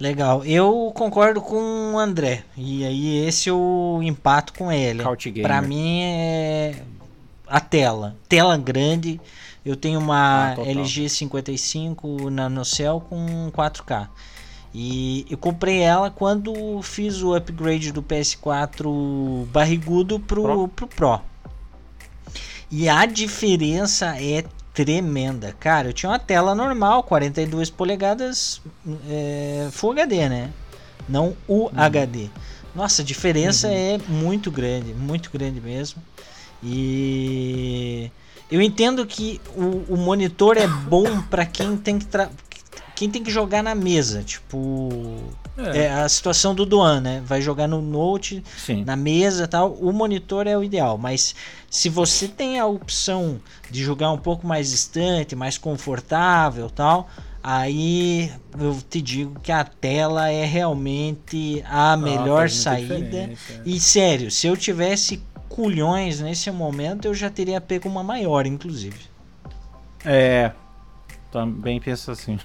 Legal. 0.00 0.44
Eu 0.44 0.92
concordo 0.94 1.40
com 1.40 1.94
o 1.94 1.98
André. 1.98 2.44
E 2.56 2.84
aí 2.84 3.26
esse 3.26 3.48
eu 3.48 4.00
empato 4.02 4.52
com 4.54 4.72
ele. 4.72 5.02
Para 5.42 5.62
mim 5.62 6.00
é 6.02 6.82
a 7.46 7.60
tela. 7.60 8.16
Tela 8.28 8.56
grande 8.56 9.20
eu 9.64 9.76
tenho 9.76 9.98
uma 9.98 10.52
ah, 10.52 10.60
LG 10.60 11.08
55 11.08 12.30
NanoCell 12.30 13.00
com 13.00 13.50
4K. 13.50 14.08
E 14.74 15.24
eu 15.30 15.38
comprei 15.38 15.78
ela 15.78 16.10
quando 16.10 16.82
fiz 16.82 17.22
o 17.22 17.32
upgrade 17.32 17.92
do 17.92 18.02
PS4 18.02 19.46
barrigudo 19.46 20.18
pro 20.18 20.42
Pro. 20.42 20.68
Pro 20.68 20.86
Pro. 20.88 21.20
E 22.68 22.88
a 22.88 23.06
diferença 23.06 24.20
é 24.20 24.44
tremenda. 24.72 25.54
Cara, 25.60 25.88
eu 25.88 25.92
tinha 25.92 26.10
uma 26.10 26.18
tela 26.18 26.56
normal, 26.56 27.04
42 27.04 27.70
polegadas 27.70 28.60
é, 29.08 29.68
Full 29.70 29.92
HD, 29.92 30.28
né? 30.28 30.50
Não 31.08 31.36
UHD. 31.48 32.22
Uhum. 32.24 32.30
Nossa, 32.74 33.02
a 33.02 33.04
diferença 33.04 33.68
uhum. 33.68 33.74
é 33.74 33.98
muito 34.08 34.50
grande, 34.50 34.92
muito 34.92 35.30
grande 35.30 35.60
mesmo. 35.60 36.02
E 36.60 38.10
eu 38.50 38.60
entendo 38.60 39.06
que 39.06 39.40
o, 39.54 39.94
o 39.94 39.96
monitor 39.96 40.56
é 40.56 40.66
bom 40.66 41.22
para 41.22 41.46
quem 41.46 41.76
tem 41.76 41.96
que 41.96 42.06
quem 42.94 43.10
tem 43.10 43.22
que 43.22 43.30
jogar 43.30 43.62
na 43.62 43.74
mesa, 43.74 44.22
tipo 44.22 44.88
é. 45.56 45.84
é. 45.84 45.92
a 45.92 46.08
situação 46.08 46.54
do 46.54 46.64
Duan, 46.64 47.00
né? 47.00 47.22
Vai 47.24 47.42
jogar 47.42 47.66
no 47.66 47.82
Note, 47.82 48.42
Sim. 48.56 48.84
na 48.84 48.96
mesa, 48.96 49.48
tal. 49.48 49.72
O 49.74 49.92
monitor 49.92 50.46
é 50.46 50.56
o 50.56 50.62
ideal, 50.62 50.96
mas 50.96 51.34
se 51.70 51.88
você 51.88 52.28
tem 52.28 52.58
a 52.58 52.66
opção 52.66 53.40
de 53.70 53.82
jogar 53.82 54.10
um 54.12 54.18
pouco 54.18 54.46
mais 54.46 54.70
distante, 54.70 55.34
mais 55.34 55.58
confortável, 55.58 56.70
tal, 56.70 57.08
aí 57.42 58.32
eu 58.58 58.78
te 58.88 59.02
digo 59.02 59.38
que 59.40 59.52
a 59.52 59.64
tela 59.64 60.30
é 60.30 60.44
realmente 60.44 61.62
a 61.66 61.92
ah, 61.92 61.96
melhor 61.96 62.48
saída. 62.48 63.30
E 63.64 63.80
sério, 63.80 64.30
se 64.30 64.46
eu 64.46 64.56
tivesse 64.56 65.22
culhões 65.48 66.20
nesse 66.20 66.50
momento, 66.50 67.06
eu 67.06 67.14
já 67.14 67.30
teria 67.30 67.60
pego 67.60 67.88
uma 67.88 68.02
maior, 68.02 68.46
inclusive. 68.46 68.98
É. 70.04 70.52
Também 71.34 71.80
penso 71.80 72.12
assim. 72.12 72.38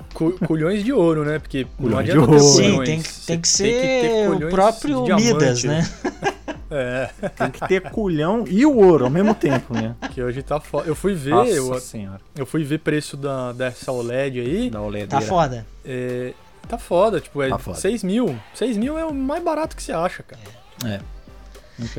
culhões 0.47 0.83
de 0.83 0.91
ouro, 0.91 1.23
né? 1.23 1.37
Porque 1.37 1.67
culhões 1.77 2.09
de 2.09 2.17
ouro. 2.17 2.39
Sim, 2.39 2.83
tem, 2.83 3.03
tem 3.27 3.39
que 3.39 3.47
ser 3.47 3.81
tem 4.01 4.39
que 4.39 4.45
o 4.45 4.49
próprio 4.49 5.15
Midas, 5.15 5.63
né? 5.63 5.87
É. 6.71 7.09
Tem 7.35 7.49
que 7.49 7.67
ter 7.67 7.81
culhão 7.89 8.45
e 8.47 8.63
o 8.63 8.77
ouro 8.77 9.05
ao 9.05 9.09
mesmo 9.09 9.33
tempo, 9.33 9.73
né? 9.73 9.95
Que 10.11 10.21
hoje 10.21 10.43
tá 10.43 10.59
foda. 10.59 10.87
Eu 10.87 10.93
fui 10.93 11.15
ver. 11.15 11.31
Nossa 11.31 11.49
eu, 11.49 11.79
senhora. 11.79 12.21
Eu 12.35 12.45
fui 12.45 12.63
ver 12.63 12.77
preço 12.77 13.17
da, 13.17 13.51
dessa 13.53 13.91
OLED 13.91 14.39
aí. 14.39 14.69
Da 14.69 14.79
OLED. 14.79 15.07
Tá 15.07 15.19
foda. 15.19 15.65
É, 15.83 16.33
tá 16.67 16.77
foda, 16.77 17.19
tipo, 17.19 17.41
é 17.41 17.49
tá 17.49 17.57
foda. 17.57 17.75
6 17.75 18.03
mil. 18.03 18.39
6 18.53 18.77
mil 18.77 18.99
é 18.99 19.05
o 19.05 19.11
mais 19.11 19.43
barato 19.43 19.75
que 19.75 19.81
você 19.81 19.91
acha, 19.91 20.21
cara. 20.21 20.41
É. 20.85 20.99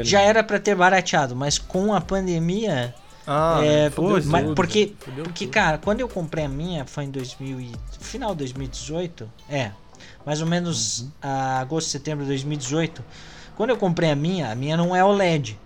Já 0.04 0.20
era 0.20 0.44
para 0.44 0.60
ter 0.60 0.76
barateado, 0.76 1.34
mas 1.34 1.58
com 1.58 1.92
a 1.92 2.00
pandemia. 2.00 2.94
Ah, 3.32 3.60
é, 3.62 3.88
fudeu, 3.90 4.24
mas, 4.26 4.54
porque, 4.56 4.92
porque 5.22 5.46
cara, 5.46 5.78
quando 5.78 6.00
eu 6.00 6.08
comprei 6.08 6.46
a 6.46 6.48
minha 6.48 6.84
foi 6.84 7.04
em 7.04 7.10
2000 7.12 7.60
e, 7.60 7.72
final 8.00 8.32
de 8.32 8.38
2018, 8.38 9.30
é, 9.48 9.70
mais 10.26 10.40
ou 10.40 10.48
menos 10.48 11.02
uhum. 11.02 11.10
agosto, 11.22 11.90
setembro 11.90 12.24
de 12.24 12.30
2018. 12.30 13.04
Quando 13.56 13.70
eu 13.70 13.76
comprei 13.76 14.10
a 14.10 14.16
minha, 14.16 14.50
a 14.50 14.54
minha 14.56 14.76
não 14.76 14.96
é 14.96 15.04
OLED, 15.04 15.56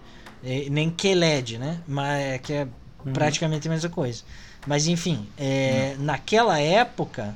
é, 0.45 0.69
nem 0.69 0.91
QLED, 0.91 1.57
né? 1.57 1.81
Mas 1.89 2.23
é 2.23 2.39
que 2.39 2.53
é 2.53 2.69
uhum. 3.07 3.15
praticamente 3.15 3.67
a 3.67 3.71
mesma 3.71 3.89
coisa. 3.89 4.23
Mas 4.67 4.87
enfim, 4.87 5.27
é, 5.39 5.95
uhum. 5.97 6.05
naquela 6.05 6.59
época 6.59 7.35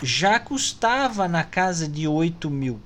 já 0.00 0.38
custava 0.38 1.26
na 1.26 1.42
casa 1.42 1.88
de 1.88 2.06
8 2.06 2.48
mil 2.48 2.80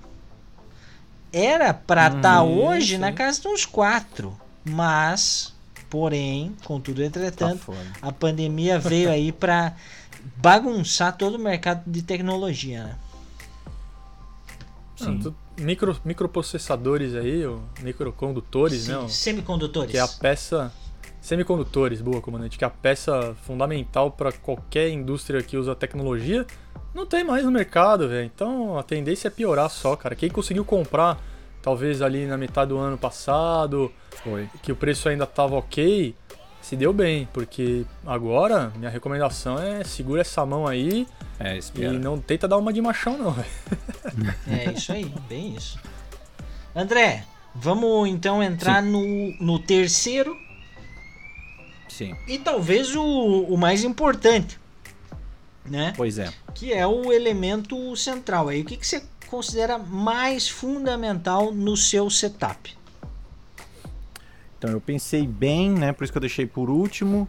era 1.32 1.74
para 1.74 2.06
estar 2.06 2.16
hum, 2.16 2.20
tá 2.20 2.42
hoje 2.42 2.94
sim. 2.94 2.98
na 2.98 3.12
casa 3.12 3.40
de 3.40 3.48
uns 3.48 3.64
quatro. 3.64 4.38
Mas, 4.64 5.54
porém, 5.88 6.54
contudo, 6.64 7.02
entretanto, 7.02 7.66
tá 7.66 7.72
a 8.02 8.12
pandemia 8.12 8.78
veio 8.78 9.10
aí 9.10 9.32
para 9.32 9.74
bagunçar 10.36 11.16
todo 11.16 11.34
o 11.34 11.38
mercado 11.38 11.82
de 11.86 12.02
tecnologia, 12.02 12.84
né? 12.84 12.96
Sim. 14.96 15.20
Não, 15.22 15.34
micro, 15.64 15.96
microprocessadores 16.04 17.14
aí, 17.14 17.46
ou 17.46 17.62
microcondutores, 17.80 18.82
Sim, 18.82 18.92
né? 18.92 19.08
Semicondutores. 19.08 19.90
Que 19.90 19.96
é 19.96 20.00
a 20.00 20.08
peça. 20.08 20.72
Semicondutores, 21.20 22.00
boa, 22.00 22.20
comandante, 22.20 22.56
que 22.56 22.64
é 22.64 22.66
a 22.66 22.70
peça 22.70 23.36
fundamental 23.42 24.10
para 24.10 24.32
qualquer 24.32 24.88
indústria 24.88 25.42
que 25.42 25.56
usa 25.56 25.74
tecnologia 25.74 26.46
não 26.94 27.06
tem 27.06 27.22
mais 27.22 27.44
no 27.44 27.50
mercado, 27.50 28.08
velho. 28.08 28.24
Então 28.24 28.78
a 28.78 28.82
tendência 28.82 29.28
é 29.28 29.30
piorar 29.30 29.70
só, 29.70 29.94
cara. 29.94 30.14
Quem 30.14 30.28
conseguiu 30.28 30.64
comprar, 30.64 31.18
talvez 31.62 32.02
ali 32.02 32.26
na 32.26 32.36
metade 32.36 32.70
do 32.70 32.78
ano 32.78 32.96
passado, 32.98 33.92
Foi. 34.22 34.48
que 34.62 34.72
o 34.72 34.76
preço 34.76 35.08
ainda 35.08 35.26
tava 35.26 35.56
ok, 35.56 36.14
se 36.60 36.76
deu 36.76 36.92
bem, 36.92 37.28
porque 37.32 37.84
agora 38.06 38.72
minha 38.76 38.90
recomendação 38.90 39.58
é 39.58 39.84
segura 39.84 40.20
essa 40.20 40.44
mão 40.44 40.66
aí 40.66 41.06
É, 41.38 41.58
e 41.76 41.88
não 41.98 42.18
tenta 42.18 42.46
dar 42.48 42.58
uma 42.58 42.72
de 42.72 42.80
machão 42.82 43.16
não. 43.16 43.36
É 44.46 44.72
isso 44.72 44.92
aí, 44.92 45.04
bem 45.28 45.54
isso. 45.54 45.78
André, 46.74 47.24
vamos 47.54 48.08
então 48.08 48.42
entrar 48.42 48.82
no, 48.82 49.32
no 49.40 49.58
terceiro 49.58 50.36
Sim, 51.88 52.14
e 52.26 52.38
talvez 52.38 52.94
o, 52.94 53.02
o 53.02 53.56
mais 53.56 53.82
importante, 53.82 54.58
né? 55.64 55.92
pois 55.96 56.18
é. 56.18 56.32
Que 56.54 56.72
é 56.72 56.86
o 56.86 57.12
elemento 57.12 57.96
central. 57.96 58.48
Aí, 58.48 58.60
o 58.60 58.64
que, 58.64 58.76
que 58.76 58.86
você 58.86 59.02
considera 59.28 59.78
mais 59.78 60.48
fundamental 60.48 61.52
no 61.52 61.76
seu 61.76 62.10
setup? 62.10 62.76
Então 64.58 64.70
eu 64.70 64.80
pensei 64.80 65.26
bem, 65.26 65.70
né? 65.70 65.92
Por 65.92 66.04
isso 66.04 66.12
que 66.12 66.18
eu 66.18 66.20
deixei 66.20 66.46
por 66.46 66.68
último. 66.68 67.28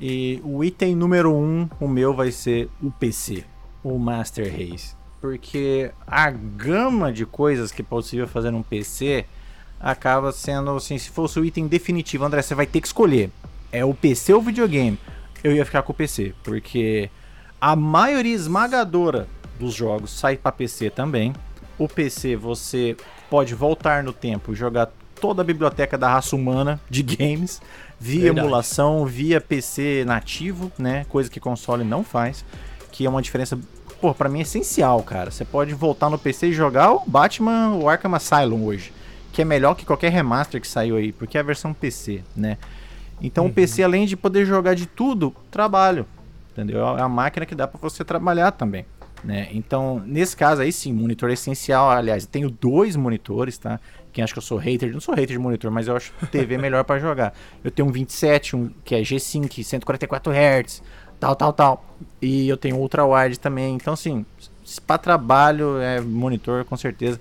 E 0.00 0.40
o 0.42 0.64
item 0.64 0.96
número 0.96 1.32
um, 1.32 1.68
o 1.78 1.86
meu 1.86 2.14
vai 2.14 2.32
ser 2.32 2.68
o 2.82 2.90
PC, 2.90 3.44
o 3.84 3.98
Master 3.98 4.50
Race. 4.50 4.96
Porque 5.20 5.92
a 6.06 6.30
gama 6.30 7.12
de 7.12 7.24
coisas 7.24 7.70
que 7.70 7.82
é 7.82 7.84
possível 7.84 8.26
fazer 8.26 8.50
num 8.50 8.62
PC 8.62 9.26
acaba 9.78 10.32
sendo 10.32 10.70
assim, 10.70 10.98
se 10.98 11.10
fosse 11.10 11.38
o 11.38 11.44
item 11.44 11.66
definitivo, 11.66 12.24
André, 12.24 12.42
você 12.42 12.54
vai 12.54 12.66
ter 12.66 12.80
que 12.80 12.86
escolher. 12.86 13.30
É 13.70 13.84
o 13.84 13.94
PC 13.94 14.32
ou 14.32 14.40
o 14.40 14.42
videogame? 14.42 14.98
Eu 15.44 15.52
ia 15.52 15.64
ficar 15.64 15.82
com 15.82 15.92
o 15.92 15.94
PC, 15.94 16.34
porque 16.42 17.10
a 17.60 17.76
maioria 17.76 18.34
esmagadora 18.34 19.28
dos 19.62 19.74
jogos 19.74 20.10
sai 20.10 20.36
para 20.36 20.52
PC 20.52 20.90
também. 20.90 21.32
O 21.78 21.88
PC 21.88 22.36
você 22.36 22.96
pode 23.30 23.54
voltar 23.54 24.02
no 24.02 24.12
tempo 24.12 24.52
e 24.52 24.56
jogar 24.56 24.90
toda 25.20 25.40
a 25.40 25.44
biblioteca 25.44 25.96
da 25.96 26.08
raça 26.08 26.34
humana 26.36 26.80
de 26.90 27.02
games 27.16 27.62
via 27.98 28.24
Verdade. 28.24 28.40
emulação, 28.40 29.06
via 29.06 29.40
PC 29.40 30.04
nativo, 30.04 30.70
né? 30.76 31.06
Coisa 31.08 31.30
que 31.30 31.38
console 31.38 31.84
não 31.84 32.02
faz, 32.02 32.44
que 32.90 33.06
é 33.06 33.08
uma 33.08 33.22
diferença, 33.22 33.58
pô, 34.00 34.12
para 34.12 34.28
mim 34.28 34.40
é 34.40 34.42
essencial, 34.42 35.02
cara. 35.02 35.30
Você 35.30 35.44
pode 35.44 35.72
voltar 35.72 36.10
no 36.10 36.18
PC 36.18 36.48
e 36.48 36.52
jogar 36.52 36.92
o 36.92 37.04
Batman, 37.06 37.74
o 37.76 37.88
Arkham 37.88 38.14
Asylum 38.14 38.64
hoje, 38.64 38.92
que 39.32 39.40
é 39.40 39.44
melhor 39.44 39.74
que 39.74 39.86
qualquer 39.86 40.10
remaster 40.10 40.60
que 40.60 40.66
saiu 40.66 40.96
aí, 40.96 41.12
porque 41.12 41.38
é 41.38 41.40
a 41.40 41.44
versão 41.44 41.72
PC, 41.72 42.22
né? 42.34 42.58
Então 43.22 43.46
o 43.46 43.52
PC 43.52 43.84
além 43.84 44.04
de 44.04 44.16
poder 44.16 44.44
jogar 44.44 44.74
de 44.74 44.86
tudo, 44.86 45.32
trabalho, 45.48 46.04
entendeu? 46.50 46.84
É 46.98 47.00
a 47.00 47.08
máquina 47.08 47.46
que 47.46 47.54
dá 47.54 47.68
para 47.68 47.78
você 47.80 48.04
trabalhar 48.04 48.50
também. 48.50 48.84
Né? 49.24 49.48
Então, 49.52 50.02
nesse 50.04 50.36
caso 50.36 50.62
aí 50.62 50.72
sim, 50.72 50.92
monitor 50.92 51.30
é 51.30 51.34
essencial. 51.34 51.88
Aliás, 51.90 52.24
eu 52.24 52.30
tenho 52.30 52.50
dois 52.50 52.96
monitores, 52.96 53.56
tá? 53.56 53.78
Quem 54.12 54.22
acha 54.22 54.32
que 54.32 54.38
eu 54.38 54.42
sou 54.42 54.58
hater, 54.58 54.92
não 54.92 55.00
sou 55.00 55.14
hater 55.14 55.36
de 55.36 55.38
monitor, 55.38 55.70
mas 55.70 55.88
eu 55.88 55.96
acho 55.96 56.12
TV 56.30 56.58
melhor 56.58 56.84
para 56.84 56.98
jogar. 56.98 57.32
Eu 57.62 57.70
tenho 57.70 57.88
um 57.88 57.92
27, 57.92 58.56
um 58.56 58.70
que 58.84 58.94
é 58.94 59.00
G5, 59.00 59.62
144 59.62 60.32
Hz, 60.32 60.82
tal, 61.18 61.36
tal, 61.36 61.52
tal. 61.52 61.84
E 62.20 62.48
eu 62.48 62.56
tenho 62.56 62.76
ultra 62.76 63.06
wide 63.06 63.38
também. 63.38 63.74
Então, 63.74 63.94
assim, 63.94 64.26
para 64.86 64.98
trabalho 64.98 65.78
é 65.80 66.00
monitor 66.00 66.64
com 66.64 66.76
certeza. 66.76 67.18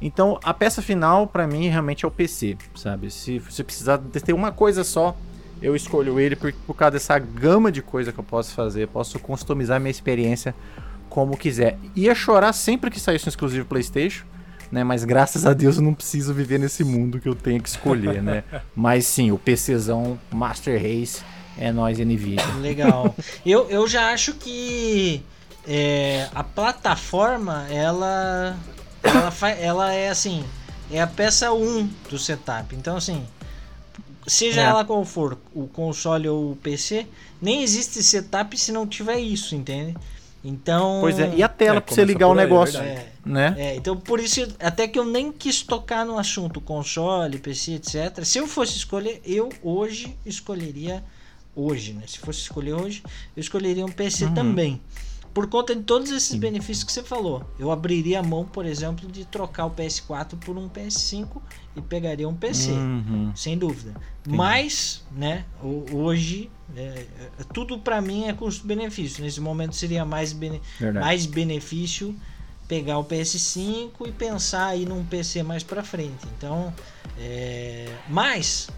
Então, 0.00 0.38
a 0.44 0.54
peça 0.54 0.80
final 0.80 1.26
para 1.26 1.46
mim 1.46 1.68
realmente 1.68 2.04
é 2.04 2.08
o 2.08 2.10
PC, 2.10 2.56
sabe? 2.74 3.10
Se 3.10 3.38
você 3.38 3.64
precisar 3.64 3.98
ter 3.98 4.32
uma 4.32 4.52
coisa 4.52 4.84
só, 4.84 5.16
eu 5.60 5.74
escolho 5.74 6.20
ele 6.20 6.36
por, 6.36 6.52
por 6.52 6.74
causa 6.74 6.92
dessa 6.92 7.18
gama 7.18 7.72
de 7.72 7.82
coisa 7.82 8.12
que 8.12 8.20
eu 8.20 8.24
posso 8.24 8.54
fazer. 8.54 8.86
Posso 8.88 9.18
customizar 9.18 9.80
minha 9.80 9.90
experiência 9.90 10.54
como 11.18 11.36
quiser. 11.36 11.76
Ia 11.96 12.14
chorar 12.14 12.52
sempre 12.52 12.92
que 12.92 13.00
saísse 13.00 13.26
um 13.26 13.28
exclusivo 13.28 13.66
PlayStation, 13.66 14.24
né? 14.70 14.84
Mas 14.84 15.02
graças 15.02 15.44
a 15.44 15.52
Deus 15.52 15.76
eu 15.76 15.82
não 15.82 15.92
preciso 15.92 16.32
viver 16.32 16.60
nesse 16.60 16.84
mundo 16.84 17.18
que 17.18 17.28
eu 17.28 17.34
tenho 17.34 17.60
que 17.60 17.68
escolher, 17.68 18.22
né? 18.22 18.44
Mas 18.72 19.04
sim, 19.04 19.32
o 19.32 19.36
PCzão 19.36 20.16
Master 20.30 20.80
Race 20.80 21.20
é 21.58 21.72
nós 21.72 21.98
Nvidia. 21.98 22.46
Legal. 22.60 23.16
eu, 23.44 23.68
eu 23.68 23.88
já 23.88 24.12
acho 24.12 24.34
que 24.34 25.20
é, 25.66 26.28
a 26.32 26.44
plataforma, 26.44 27.66
ela, 27.68 28.56
ela, 29.02 29.32
ela 29.58 29.92
é 29.92 30.10
assim, 30.10 30.44
é 30.92 31.02
a 31.02 31.06
peça 31.08 31.52
1 31.52 31.90
do 32.08 32.16
setup. 32.16 32.76
Então, 32.76 32.96
assim, 32.96 33.26
seja 34.24 34.60
É. 34.60 34.64
ela 34.66 34.84
qual 34.84 35.04
for, 35.04 35.36
o 35.52 35.66
console 35.66 36.28
ou 36.28 36.52
o 36.52 36.56
PC, 36.56 37.08
nem 37.42 37.64
existe 37.64 38.04
setup 38.04 38.56
se 38.56 38.70
não 38.70 38.86
tiver 38.86 39.18
isso, 39.18 39.56
entende? 39.56 39.96
Então. 40.44 40.98
Pois 41.00 41.18
é, 41.18 41.34
e 41.34 41.42
a 41.42 41.48
tela 41.48 41.78
É, 41.78 41.80
pra 41.80 41.94
você 41.94 42.04
ligar 42.04 42.28
o 42.28 42.32
aí, 42.32 42.36
negócio, 42.36 42.78
verdade. 42.80 43.00
É, 43.00 43.28
né? 43.28 43.54
é, 43.58 43.74
então 43.76 43.96
por 43.96 44.20
isso, 44.20 44.46
até 44.60 44.86
que 44.86 44.98
eu 44.98 45.04
nem 45.04 45.32
quis 45.32 45.62
tocar 45.62 46.06
no 46.06 46.18
assunto 46.18 46.60
console, 46.60 47.38
PC, 47.38 47.72
etc. 47.72 48.24
Se 48.24 48.38
eu 48.38 48.46
fosse 48.46 48.76
escolher, 48.76 49.20
eu 49.24 49.48
hoje 49.62 50.16
escolheria 50.24 51.02
hoje, 51.56 51.92
né? 51.92 52.04
Se 52.06 52.18
fosse 52.20 52.40
escolher 52.40 52.74
hoje, 52.74 53.02
eu 53.36 53.40
escolheria 53.40 53.84
um 53.84 53.90
PC 53.90 54.26
Uhum. 54.26 54.34
também. 54.34 54.80
Por 55.34 55.46
conta 55.48 55.74
de 55.74 55.82
todos 55.82 56.10
esses 56.10 56.34
benefícios 56.34 56.82
que 56.84 56.92
você 56.92 57.02
falou. 57.02 57.44
Eu 57.58 57.70
abriria 57.70 58.20
a 58.20 58.22
mão, 58.22 58.44
por 58.44 58.66
exemplo, 58.66 59.10
de 59.10 59.24
trocar 59.24 59.66
o 59.66 59.70
PS4 59.70 60.36
por 60.38 60.56
um 60.56 60.68
PS5 60.68 61.40
e 61.76 61.80
pegaria 61.80 62.28
um 62.28 62.34
PC. 62.34 62.70
Uhum. 62.72 63.32
Sem 63.36 63.56
dúvida. 63.56 63.94
Mas, 64.26 65.04
né, 65.12 65.44
ho- 65.62 65.84
hoje, 65.92 66.50
é, 66.76 66.80
é, 66.80 67.06
tudo 67.54 67.78
pra 67.78 68.00
mim 68.00 68.24
é 68.26 68.32
custo-benefício. 68.32 69.22
Nesse 69.22 69.40
momento 69.40 69.76
seria 69.76 70.04
mais, 70.04 70.32
bene 70.32 70.60
Verdade. 70.78 71.04
mais 71.04 71.24
benefício 71.26 72.14
pegar 72.66 72.98
o 72.98 73.04
PS5 73.04 73.90
e 74.06 74.12
pensar 74.12 74.66
aí 74.66 74.84
num 74.84 75.04
PC 75.04 75.42
mais 75.42 75.62
pra 75.62 75.82
frente. 75.84 76.26
Então, 76.36 76.72
é, 77.18 77.86
mas, 78.08 78.68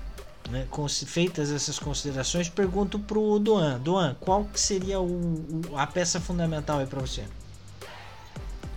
né, 0.50 0.66
feitas 1.06 1.50
essas 1.50 1.78
considerações, 1.78 2.48
pergunto 2.48 2.98
pro 2.98 3.38
Duan. 3.38 3.78
Duan, 3.80 4.16
qual 4.20 4.44
que 4.44 4.58
seria 4.60 5.00
o, 5.00 5.04
o- 5.06 5.76
a 5.76 5.86
peça 5.86 6.20
fundamental 6.20 6.78
aí 6.78 6.86
pra 6.86 7.00
você? 7.00 7.24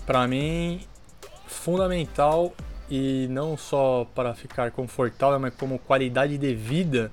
Pra 0.05 0.27
mim, 0.27 0.81
fundamental 1.47 2.53
e 2.89 3.27
não 3.29 3.57
só 3.57 4.05
para 4.13 4.33
ficar 4.35 4.71
confortável, 4.71 5.39
mas 5.39 5.53
como 5.55 5.79
qualidade 5.79 6.37
de 6.37 6.53
vida, 6.53 7.11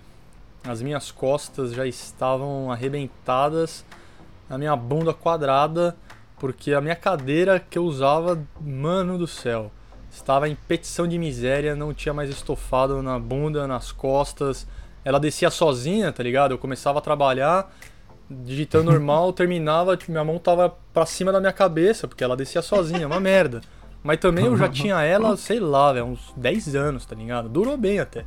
as 0.65 0.83
minhas 0.83 1.11
costas 1.11 1.73
já 1.73 1.87
estavam 1.87 2.71
arrebentadas, 2.71 3.85
a 4.49 4.59
minha 4.59 4.75
bunda 4.75 5.15
quadrada, 5.15 5.97
porque 6.39 6.73
a 6.75 6.81
minha 6.81 6.97
cadeira 6.97 7.61
que 7.61 7.79
eu 7.79 7.85
usava, 7.85 8.43
mano 8.61 9.17
do 9.17 9.27
céu, 9.27 9.71
estava 10.11 10.49
em 10.49 10.55
petição 10.55 11.07
de 11.07 11.17
miséria, 11.19 11.77
não 11.77 11.95
tinha 11.95 12.13
mais 12.13 12.29
estofado 12.29 13.03
na 13.03 13.19
bunda, 13.19 13.67
nas 13.67 13.93
costas. 13.93 14.67
Ela 15.05 15.21
descia 15.21 15.51
sozinha, 15.51 16.13
tá 16.13 16.23
ligado? 16.23 16.53
Eu 16.53 16.59
começava 16.59 16.99
a 16.99 17.03
trabalhar, 17.03 17.73
digitando 18.29 18.91
normal, 18.93 19.33
terminava, 19.33 19.97
tipo, 19.97 20.11
minha 20.11 20.25
mão 20.25 20.39
tava 20.39 20.77
pra 20.93 21.07
cima 21.07 21.33
da 21.33 21.41
minha 21.41 21.53
cabeça, 21.53 22.09
porque 22.09 22.25
ela 22.25 22.37
descia 22.37 22.61
sozinha, 22.61 23.07
uma 23.07 23.21
merda. 23.21 23.61
Mas 24.03 24.19
também 24.19 24.47
eu 24.47 24.57
já 24.57 24.69
tinha 24.71 25.01
ela, 25.03 25.37
sei 25.37 25.61
lá, 25.61 25.93
velho, 25.93 26.07
uns 26.07 26.33
10 26.37 26.75
anos, 26.75 27.07
tá 27.07 27.15
ligado? 27.15 27.49
Durou 27.49 27.77
bem 27.77 28.01
até. 28.01 28.25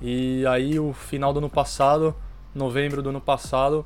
E 0.00 0.46
aí, 0.46 0.78
o 0.78 0.92
final 0.92 1.32
do 1.32 1.38
ano 1.38 1.50
passado, 1.50 2.14
novembro 2.54 3.02
do 3.02 3.10
ano 3.10 3.20
passado, 3.20 3.84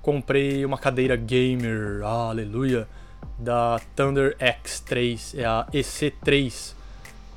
comprei 0.00 0.64
uma 0.64 0.78
cadeira 0.78 1.16
gamer, 1.16 2.00
ah, 2.04 2.30
aleluia, 2.30 2.88
da 3.38 3.80
Thunder 3.96 4.36
X3, 4.38 5.38
é 5.38 5.44
a 5.44 5.66
EC3. 5.72 6.74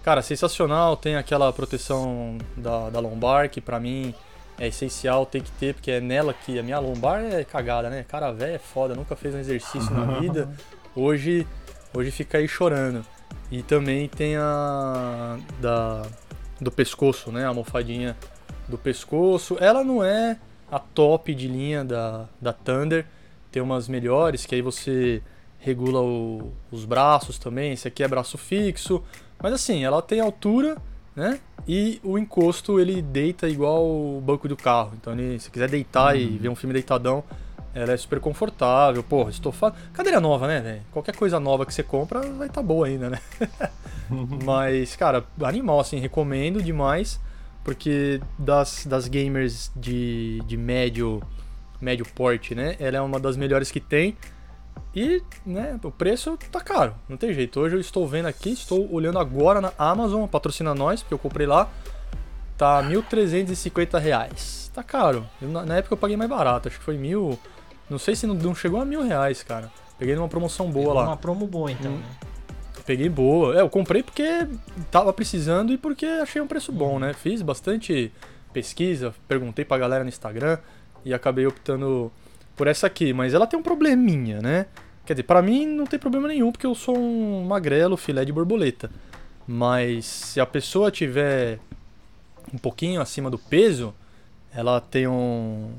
Cara, 0.04 0.22
sensacional, 0.22 0.96
tem 0.96 1.16
aquela 1.16 1.52
proteção 1.52 2.38
da, 2.56 2.90
da 2.90 3.00
lombar, 3.00 3.50
que 3.50 3.60
pra 3.60 3.80
mim 3.80 4.14
é 4.60 4.68
essencial, 4.68 5.26
tem 5.26 5.42
que 5.42 5.52
ter, 5.52 5.74
porque 5.74 5.92
é 5.92 6.00
nela 6.00 6.34
que 6.34 6.60
a 6.60 6.64
minha 6.64 6.80
lombar 6.80 7.24
é 7.24 7.44
cagada, 7.44 7.90
né? 7.90 8.06
Cara 8.08 8.32
velho 8.32 8.56
é 8.56 8.60
foda, 8.60 8.94
nunca 8.96 9.16
fez 9.16 9.34
um 9.34 9.40
exercício 9.40 9.92
na 9.94 10.20
vida. 10.20 10.50
Hoje, 10.96 11.46
hoje 11.94 12.12
fica 12.12 12.38
aí 12.38 12.48
chorando. 12.48 13.06
E 13.52 13.62
também 13.62 14.08
tem 14.08 14.38
a 14.38 15.38
da 15.60 16.04
do 16.60 16.72
pescoço, 16.72 17.32
né? 17.32 17.46
A 17.46 17.50
almofadinha 17.50 18.16
do 18.68 18.78
pescoço. 18.78 19.58
Ela 19.60 19.84
não 19.84 20.04
é 20.04 20.38
a 20.72 20.80
top 20.80 21.34
de 21.34 21.48
linha 21.48 21.84
da, 21.84 22.26
da 22.40 22.54
Thunder. 22.54 23.06
Tem 23.52 23.62
umas 23.62 23.88
melhores 23.88 24.46
que 24.46 24.56
aí 24.56 24.62
você 24.62 25.22
regula 25.66 26.00
o- 26.02 26.54
os 26.72 26.86
braços 26.86 27.40
também. 27.40 27.74
Esse 27.74 27.88
aqui 27.88 28.04
é 28.04 28.08
braço 28.08 28.38
fixo. 28.38 29.02
Mas 29.42 29.52
assim, 29.54 29.84
ela 29.84 30.02
tem 30.02 30.20
altura, 30.20 30.78
né? 31.16 31.40
E 31.68 32.00
o 32.04 32.18
encosto 32.18 32.80
ele 32.80 33.02
deita 33.02 33.50
igual 33.50 33.84
o 33.84 34.22
banco 34.24 34.48
do 34.48 34.56
carro. 34.56 34.94
Então, 35.02 35.14
ele, 35.14 35.40
se 35.40 35.50
quiser 35.50 35.70
deitar 35.70 36.16
e 36.16 36.38
ver 36.38 36.50
um 36.50 36.56
filme 36.56 36.74
deitadão, 36.74 37.24
ela 37.74 37.92
é 37.92 37.98
super 37.98 38.20
confortável. 38.20 39.02
Porra, 39.04 39.32
estofado. 39.32 39.76
Cadeira 39.92 40.22
nova, 40.22 40.48
né, 40.48 40.62
velho? 40.62 40.82
Qualquer 40.92 41.16
coisa 41.16 41.40
nova 41.40 41.66
que 41.66 41.74
você 41.74 41.84
compra 41.84 42.22
vai 42.22 42.48
estar 42.48 42.62
boa 42.62 42.86
ainda, 42.88 43.10
né? 43.10 43.20
Mas, 44.46 44.96
cara, 44.96 45.24
animal, 45.44 45.80
assim, 45.80 45.98
recomendo 46.00 46.62
demais. 46.62 47.20
Porque 47.64 48.22
das, 48.38 48.86
das 48.86 49.08
gamers 49.08 49.72
de, 49.76 50.40
de 50.46 50.56
médio, 50.56 51.22
médio 51.82 52.06
porte, 52.14 52.54
né? 52.54 52.76
Ela 52.80 52.98
é 52.98 53.02
uma 53.02 53.20
das 53.20 53.36
melhores 53.36 53.72
que 53.72 53.80
tem. 53.80 54.16
E, 54.96 55.22
né, 55.46 55.78
o 55.84 55.92
preço 55.92 56.38
tá 56.52 56.62
caro, 56.62 56.96
não 57.10 57.18
tem 57.18 57.34
jeito. 57.34 57.60
Hoje 57.60 57.76
eu 57.76 57.82
estou 57.82 58.08
vendo 58.08 58.28
aqui, 58.28 58.52
estou 58.52 58.90
olhando 58.94 59.20
agora 59.20 59.60
na 59.60 59.74
Amazon, 59.78 60.26
patrocina 60.26 60.74
nós, 60.74 61.02
porque 61.02 61.14
eu 61.14 61.20
comprei 61.20 61.46
lá. 61.46 61.70
tá 62.58 62.82
1.350 62.84 64.00
reais. 64.00 64.72
Tá 64.74 64.82
caro. 64.82 65.26
Eu, 65.42 65.50
na 65.50 65.78
época 65.78 65.94
eu 65.94 65.98
paguei 65.98 66.16
mais 66.16 66.30
barato, 66.30 66.70
acho 66.70 66.78
que 66.80 66.84
foi 66.86 66.98
mil. 66.98 67.38
Não 67.90 68.00
sei 68.00 68.16
se 68.16 68.26
não, 68.26 68.34
não 68.36 68.56
chegou 68.56 68.80
a 68.80 68.86
mil 68.86 69.04
reais, 69.04 69.44
cara. 69.44 69.70
Peguei 70.00 70.16
numa 70.16 70.28
promoção 70.30 70.72
boa 70.72 70.86
Pegou 70.86 70.94
lá. 70.94 71.08
Uma 71.08 71.18
promo 71.18 71.46
boa, 71.48 71.70
então, 71.72 71.92
Hum. 71.92 71.98
né? 71.98 72.04
Peguei 72.86 73.10
boa. 73.10 73.56
É, 73.58 73.62
eu 73.62 73.70
comprei 73.70 74.02
porque 74.04 74.48
tava 74.92 75.12
precisando 75.12 75.74
e 75.74 75.78
porque 75.78 76.06
achei 76.06 76.42
um 76.42 76.48
preço 76.48 76.72
bom, 76.72 77.00
né? 77.00 77.14
Fiz 77.14 77.42
bastante 77.42 78.12
pesquisa, 78.54 79.14
perguntei 79.28 79.66
pra 79.66 79.78
galera 79.78 80.04
no 80.04 80.10
Instagram 80.10 80.58
e 81.04 81.14
acabei 81.14 81.46
optando 81.48 82.12
por 82.56 82.68
essa 82.68 82.88
aqui. 82.88 83.12
Mas 83.12 83.34
ela 83.34 83.48
tem 83.48 83.60
um 83.60 83.64
probleminha, 83.64 84.40
né? 84.42 84.68
Quer 85.06 85.14
dizer, 85.14 85.24
pra 85.24 85.42
mim 85.42 85.66
não 85.68 85.86
tem 85.86 86.00
problema 86.00 86.28
nenhum 86.28 86.52
porque 86.52 86.66
eu 86.66 86.74
sou 86.76 86.98
um 86.98 87.46
magrelo 87.46 87.96
filé 87.96 88.26
de 88.26 88.32
borboleta. 88.34 88.90
Mas 89.48 90.06
se 90.06 90.40
a 90.40 90.46
pessoa 90.46 90.90
tiver 90.90 91.60
um 92.54 92.58
pouquinho 92.58 93.00
acima 93.02 93.30
do 93.30 93.38
peso, 93.38 93.94
ela 94.54 94.82
tem 94.82 95.08
um. 95.08 95.72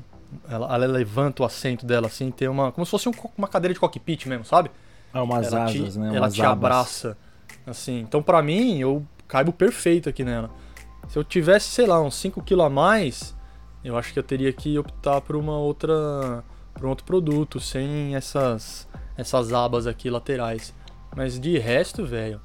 Ela, 0.49 0.73
ela 0.75 0.85
levanta 0.87 1.43
o 1.43 1.45
assento 1.45 1.85
dela 1.85 2.07
assim, 2.07 2.31
tem 2.31 2.47
uma. 2.47 2.71
Como 2.71 2.85
se 2.85 2.91
fosse 2.91 3.09
um 3.09 3.13
uma 3.37 3.47
cadeira 3.47 3.73
de 3.73 3.79
cockpit 3.79 4.25
mesmo, 4.27 4.45
sabe? 4.45 4.71
É 5.13 5.19
umas 5.19 5.51
ela 5.51 5.63
asas, 5.65 5.93
te, 5.93 5.99
né? 5.99 6.07
ela 6.09 6.19
Umas 6.27 6.33
te 6.33 6.41
abas. 6.41 6.51
abraça. 6.53 7.17
Assim. 7.65 7.99
Então, 7.99 8.21
pra 8.23 8.41
mim, 8.41 8.77
eu 8.79 9.05
caibo 9.27 9.51
perfeito 9.51 10.07
aqui 10.07 10.23
nela. 10.23 10.49
Se 11.09 11.17
eu 11.17 11.23
tivesse, 11.23 11.67
sei 11.69 11.85
lá, 11.85 12.01
uns 12.01 12.15
5 12.15 12.41
kg 12.43 12.61
a 12.61 12.69
mais, 12.69 13.35
eu 13.83 13.97
acho 13.97 14.13
que 14.13 14.19
eu 14.19 14.23
teria 14.23 14.51
que 14.53 14.77
optar 14.77 15.19
por 15.21 15.35
uma 15.35 15.57
outra. 15.57 16.43
por 16.73 16.85
um 16.85 16.89
outro 16.89 17.05
produto, 17.05 17.59
sem 17.59 18.15
essas. 18.15 18.87
Essas 19.17 19.51
abas 19.51 19.87
aqui 19.87 20.09
laterais. 20.09 20.73
Mas 21.15 21.39
de 21.39 21.57
resto, 21.57 22.05
velho, 22.05 22.39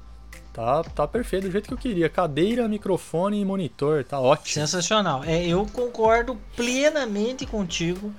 tá, 0.51 0.83
tá 0.83 1.07
perfeito 1.07 1.45
do 1.45 1.51
jeito 1.51 1.67
que 1.67 1.73
eu 1.73 1.77
queria. 1.77 2.09
Cadeira, 2.09 2.67
microfone 2.67 3.39
e 3.39 3.45
monitor, 3.45 4.03
tá 4.03 4.19
ótimo. 4.19 4.53
Sensacional. 4.53 5.23
É, 5.23 5.45
eu 5.45 5.65
concordo 5.67 6.37
plenamente 6.55 7.45
contigo. 7.45 8.13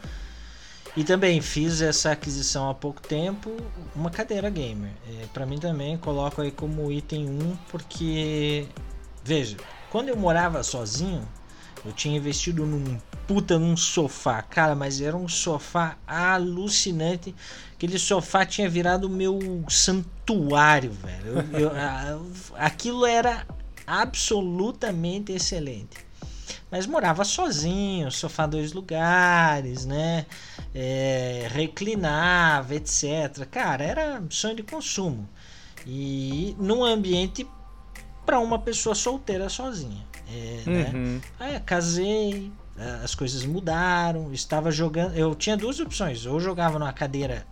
E 0.97 1.03
também 1.03 1.41
fiz 1.41 1.81
essa 1.81 2.13
aquisição 2.13 2.71
há 2.71 2.75
pouco 2.75 3.03
tempo, 3.03 3.51
uma 3.97 4.11
cadeira 4.11 4.49
gamer. 4.49 4.93
É, 5.09 5.27
para 5.33 5.45
mim 5.45 5.59
também 5.59 5.99
coloco 5.99 6.41
aí 6.41 6.53
como 6.53 6.91
item 6.93 7.29
1, 7.29 7.57
porque 7.69 8.69
veja, 9.25 9.57
quando 9.91 10.09
eu 10.09 10.17
morava 10.17 10.63
sozinho, 10.63 11.27
eu 11.85 11.93
tinha 11.93 12.17
investido 12.17 12.65
num 12.65 12.99
puta 13.27 13.59
num 13.59 13.77
sofá, 13.77 14.43
cara, 14.43 14.75
mas 14.75 15.01
era 15.01 15.17
um 15.17 15.29
sofá 15.29 15.97
alucinante. 16.07 17.35
Aquele 17.75 17.99
sofá 17.99 18.45
tinha 18.47 18.69
virado 18.69 19.09
meu 19.09 19.65
santuário, 19.69 20.93
velho. 20.93 21.45
Eu- 21.53 21.61
eu- 21.61 21.71
a- 22.57 22.67
aquilo 22.67 23.05
era 23.07 23.47
absolutamente 23.87 25.33
excelente. 25.33 26.05
Mas 26.71 26.87
morava 26.87 27.25
sozinho, 27.25 28.11
sofá 28.11 28.47
dois 28.47 28.73
lugares, 28.73 29.85
né? 29.85 30.27
É, 30.75 31.47
reclinava, 31.51 32.75
etc. 32.75 33.47
Cara, 33.51 33.85
era 33.85 34.23
sonho 34.31 34.57
de 34.57 34.63
consumo. 34.63 35.29
E 35.87 36.57
num 36.59 36.83
ambiente 36.85 37.47
para 38.27 38.41
uma 38.41 38.59
pessoa 38.59 38.95
solteira 38.95 39.49
sozinha. 39.49 40.05
É, 40.29 40.63
né? 40.71 40.91
Uhum. 40.95 41.21
Aí 41.39 41.55
eu 41.55 41.61
casei, 41.61 42.51
as 43.03 43.15
coisas 43.15 43.45
mudaram, 43.45 44.33
estava 44.33 44.71
jogando. 44.71 45.17
Eu 45.17 45.35
tinha 45.35 45.57
duas 45.57 45.79
opções: 45.81 46.27
ou 46.27 46.41
jogava 46.41 46.79
numa 46.79 46.93
cadeira 46.93 47.47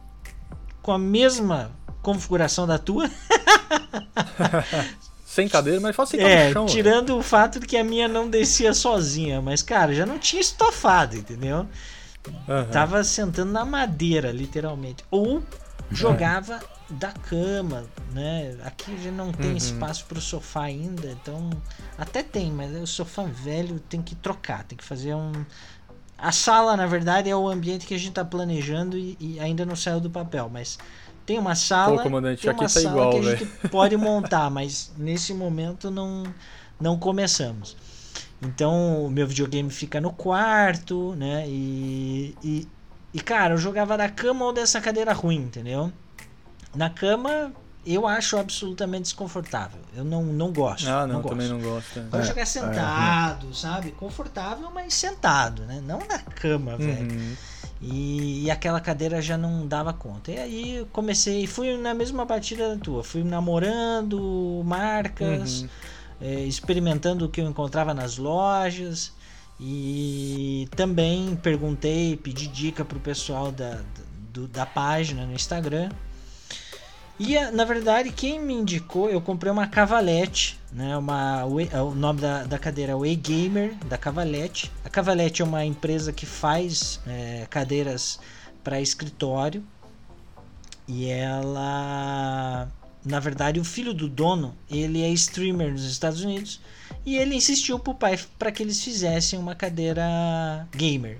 com 0.80 0.92
a 0.92 0.98
mesma 0.98 1.70
configuração 2.02 2.66
da 2.66 2.78
tua, 2.78 3.08
Sem 5.24 5.48
cadeira, 5.48 5.80
mas 5.80 5.96
fácil 5.96 6.18
sentar 6.18 6.30
é, 6.30 6.48
no 6.48 6.52
chão. 6.52 6.66
velho. 6.66 6.76
tirando 6.76 7.16
o 7.16 7.22
fato 7.22 7.58
de 7.58 7.66
que 7.66 7.76
a 7.78 7.82
minha 7.82 8.06
não 8.06 8.28
descia 8.28 8.74
sozinha, 8.74 9.40
mas 9.40 9.62
cara, 9.62 9.94
já 9.94 10.04
não 10.04 10.18
tinha 10.18 10.42
estofado, 10.42 11.16
entendeu? 11.16 11.66
Aham. 12.46 12.68
Tava 12.70 13.02
sentando 13.02 13.50
na 13.50 13.64
madeira, 13.64 14.30
literalmente. 14.30 15.02
Ou 15.10 15.42
jogava 15.90 16.60
da 16.88 17.12
cama, 17.12 17.84
né? 18.12 18.56
Aqui 18.64 18.96
já 19.02 19.10
não 19.10 19.32
tem 19.32 19.50
Uhum. 19.52 19.56
espaço 19.56 20.04
pro 20.06 20.20
sofá 20.20 20.62
ainda, 20.64 21.10
então 21.10 21.50
até 21.98 22.22
tem, 22.22 22.50
mas 22.52 22.74
o 22.74 22.86
sofá 22.86 23.24
velho 23.24 23.78
tem 23.80 24.02
que 24.02 24.14
trocar, 24.14 24.64
tem 24.64 24.76
que 24.76 24.84
fazer 24.84 25.14
um. 25.14 25.32
A 26.16 26.30
sala, 26.30 26.76
na 26.76 26.86
verdade, 26.86 27.28
é 27.28 27.34
o 27.36 27.48
ambiente 27.48 27.86
que 27.86 27.94
a 27.94 27.98
gente 27.98 28.12
tá 28.12 28.24
planejando 28.24 28.96
e, 28.96 29.16
e 29.18 29.40
ainda 29.40 29.64
não 29.66 29.74
saiu 29.74 30.00
do 30.00 30.08
papel, 30.10 30.48
mas 30.52 30.78
tem 31.26 31.38
uma 31.38 31.54
sala, 31.54 31.96
Pô, 31.96 32.02
comandante, 32.04 32.42
tem 32.42 32.50
aqui 32.50 32.60
uma 32.60 32.68
tá 32.68 32.80
sala 32.80 32.90
igual, 32.90 33.10
que 33.10 33.18
a 33.18 33.22
velho. 33.22 33.38
gente 33.38 33.46
pode 33.68 33.96
montar, 33.96 34.50
mas 34.50 34.92
nesse 34.96 35.34
momento 35.34 35.90
não 35.90 36.22
não 36.80 36.98
começamos. 36.98 37.76
Então 38.40 39.04
o 39.06 39.10
meu 39.10 39.26
videogame 39.26 39.70
fica 39.70 40.00
no 40.00 40.12
quarto, 40.12 41.14
né? 41.16 41.44
E, 41.48 42.36
e, 42.42 42.68
e, 43.14 43.20
cara, 43.20 43.54
eu 43.54 43.58
jogava 43.58 43.96
da 43.96 44.08
cama 44.08 44.44
ou 44.46 44.52
dessa 44.52 44.80
cadeira 44.80 45.12
ruim, 45.12 45.36
entendeu? 45.36 45.92
Na 46.74 46.88
cama 46.90 47.52
eu 47.84 48.06
acho 48.06 48.36
absolutamente 48.38 49.02
desconfortável. 49.04 49.80
Eu 49.94 50.04
não, 50.04 50.22
não 50.24 50.52
gosto. 50.52 50.88
Ah, 50.88 51.06
não, 51.06 51.16
não 51.20 51.22
também 51.22 51.48
não 51.48 51.60
gosto. 51.60 51.98
é. 51.98 52.02
Pode 52.02 52.22
É, 52.24 52.26
jogar 52.28 52.46
sentado, 52.46 53.52
sabe? 53.54 53.90
Confortável, 53.92 54.70
mas 54.72 54.94
sentado, 54.94 55.62
né? 55.64 55.82
Não 55.84 55.98
na 55.98 56.18
cama, 56.20 56.76
velho. 56.76 57.10
Uhum. 57.12 57.34
E, 57.80 58.44
e 58.44 58.50
aquela 58.52 58.80
cadeira 58.80 59.20
já 59.20 59.36
não 59.36 59.66
dava 59.66 59.92
conta. 59.92 60.30
E 60.30 60.38
aí 60.38 60.76
eu 60.76 60.86
comecei, 60.86 61.44
fui 61.48 61.76
na 61.76 61.92
mesma 61.92 62.24
batida 62.24 62.76
da 62.76 62.80
tua, 62.82 63.02
fui 63.02 63.24
namorando 63.24 64.62
marcas, 64.64 65.62
Uhum. 65.62 65.68
eh, 66.20 66.40
experimentando 66.44 67.24
o 67.26 67.28
que 67.28 67.40
eu 67.40 67.46
encontrava 67.46 67.92
nas 67.92 68.16
lojas 68.16 69.12
e 69.60 70.68
também 70.74 71.36
perguntei, 71.36 72.16
pedi 72.16 72.46
dica 72.48 72.84
pro 72.84 72.98
pessoal 72.98 73.52
da, 73.52 73.80
do- 74.32 74.48
da 74.48 74.66
página 74.66 75.24
no 75.26 75.32
Instagram. 75.34 75.90
E 77.20 77.38
na 77.52 77.64
verdade, 77.64 78.10
quem 78.10 78.40
me 78.40 78.54
indicou, 78.54 79.08
eu 79.08 79.20
comprei 79.20 79.52
uma 79.52 79.66
Cavalete, 79.68 80.58
né? 80.72 80.96
Uma, 80.96 81.44
é, 81.70 81.80
o 81.80 81.94
nome 81.94 82.20
da, 82.20 82.44
da 82.44 82.58
cadeira 82.58 82.92
é 82.92 82.96
Way 82.96 83.14
Gamer, 83.16 83.74
da 83.88 83.96
Cavalete. 83.96 84.72
A 84.84 84.88
Cavalete 84.88 85.42
é 85.42 85.44
uma 85.44 85.64
empresa 85.64 86.12
que 86.12 86.26
faz 86.26 86.98
é, 87.06 87.46
cadeiras 87.48 88.18
para 88.64 88.80
escritório. 88.80 89.62
E 90.88 91.06
ela, 91.06 92.68
na 93.04 93.20
verdade, 93.20 93.60
o 93.60 93.64
filho 93.64 93.94
do 93.94 94.08
dono, 94.08 94.56
ele 94.68 95.02
é 95.02 95.08
streamer 95.10 95.70
nos 95.70 95.84
Estados 95.84 96.22
Unidos. 96.22 96.60
E 97.04 97.16
ele 97.16 97.34
insistiu 97.34 97.78
pro 97.78 97.94
pai 97.94 98.18
para 98.38 98.52
que 98.52 98.62
eles 98.62 98.82
fizessem 98.82 99.38
uma 99.38 99.54
cadeira 99.54 100.68
gamer. 100.74 101.18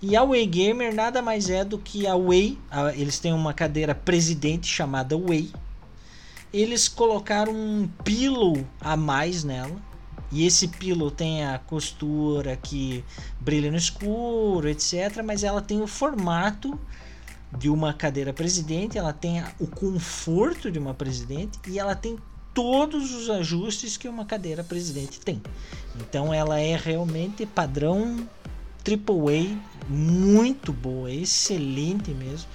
E 0.00 0.16
a 0.16 0.24
Way 0.24 0.46
Gamer 0.46 0.92
nada 0.92 1.22
mais 1.22 1.48
é 1.48 1.64
do 1.64 1.78
que 1.78 2.08
a 2.08 2.16
Way. 2.16 2.58
eles 2.96 3.20
têm 3.20 3.32
uma 3.32 3.54
cadeira 3.54 3.94
presidente 3.94 4.66
chamada 4.66 5.16
Way. 5.16 5.52
Eles 6.52 6.88
colocaram 6.88 7.52
um 7.52 7.88
pillow 8.02 8.66
a 8.80 8.96
mais 8.96 9.44
nela. 9.44 9.80
E 10.32 10.44
esse 10.44 10.66
pillow 10.66 11.10
tem 11.10 11.44
a 11.44 11.58
costura 11.58 12.56
que 12.56 13.04
brilha 13.38 13.70
no 13.70 13.76
escuro, 13.76 14.68
etc. 14.68 15.22
Mas 15.24 15.44
ela 15.44 15.62
tem 15.62 15.80
o 15.80 15.86
formato 15.86 16.76
de 17.56 17.68
uma 17.68 17.92
cadeira 17.92 18.32
presidente, 18.32 18.98
ela 18.98 19.12
tem 19.12 19.44
o 19.60 19.66
conforto 19.66 20.70
de 20.70 20.78
uma 20.78 20.94
presidente 20.94 21.60
e 21.68 21.78
ela 21.78 21.94
tem 21.94 22.18
todos 22.54 23.12
os 23.14 23.30
ajustes 23.30 23.96
que 23.96 24.08
uma 24.08 24.24
cadeira 24.24 24.62
presidente 24.62 25.20
tem. 25.20 25.42
Então 25.96 26.32
ela 26.32 26.58
é 26.60 26.76
realmente 26.76 27.46
padrão 27.46 28.26
AAA, 28.86 29.56
muito 29.88 30.72
boa, 30.72 31.10
excelente 31.10 32.10
mesmo. 32.10 32.48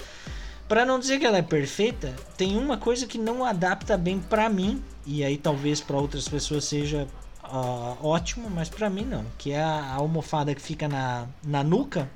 Para 0.68 0.86
não 0.86 1.00
dizer 1.00 1.20
que 1.20 1.26
ela 1.26 1.38
é 1.38 1.42
perfeita, 1.42 2.14
tem 2.38 2.58
uma 2.58 2.78
coisa 2.78 3.08
que 3.08 3.18
não 3.18 3.46
adapta 3.46 3.98
bem 3.98 4.20
para 4.20 4.50
mim 4.50 4.84
e 5.06 5.24
aí 5.24 5.38
talvez 5.38 5.80
para 5.80 5.96
outras 5.98 6.28
pessoas 6.28 6.66
seja 6.66 7.08
ah, 7.42 7.96
ótimo, 8.02 8.50
mas 8.50 8.68
para 8.68 8.90
mim 8.90 9.06
não, 9.06 9.26
que 9.38 9.52
é 9.52 9.64
a, 9.64 9.94
almofada 9.94 10.54
que 10.54 10.62
fica 10.62 10.88
na, 10.90 11.26
na 11.42 11.64
nuca. 11.64 12.10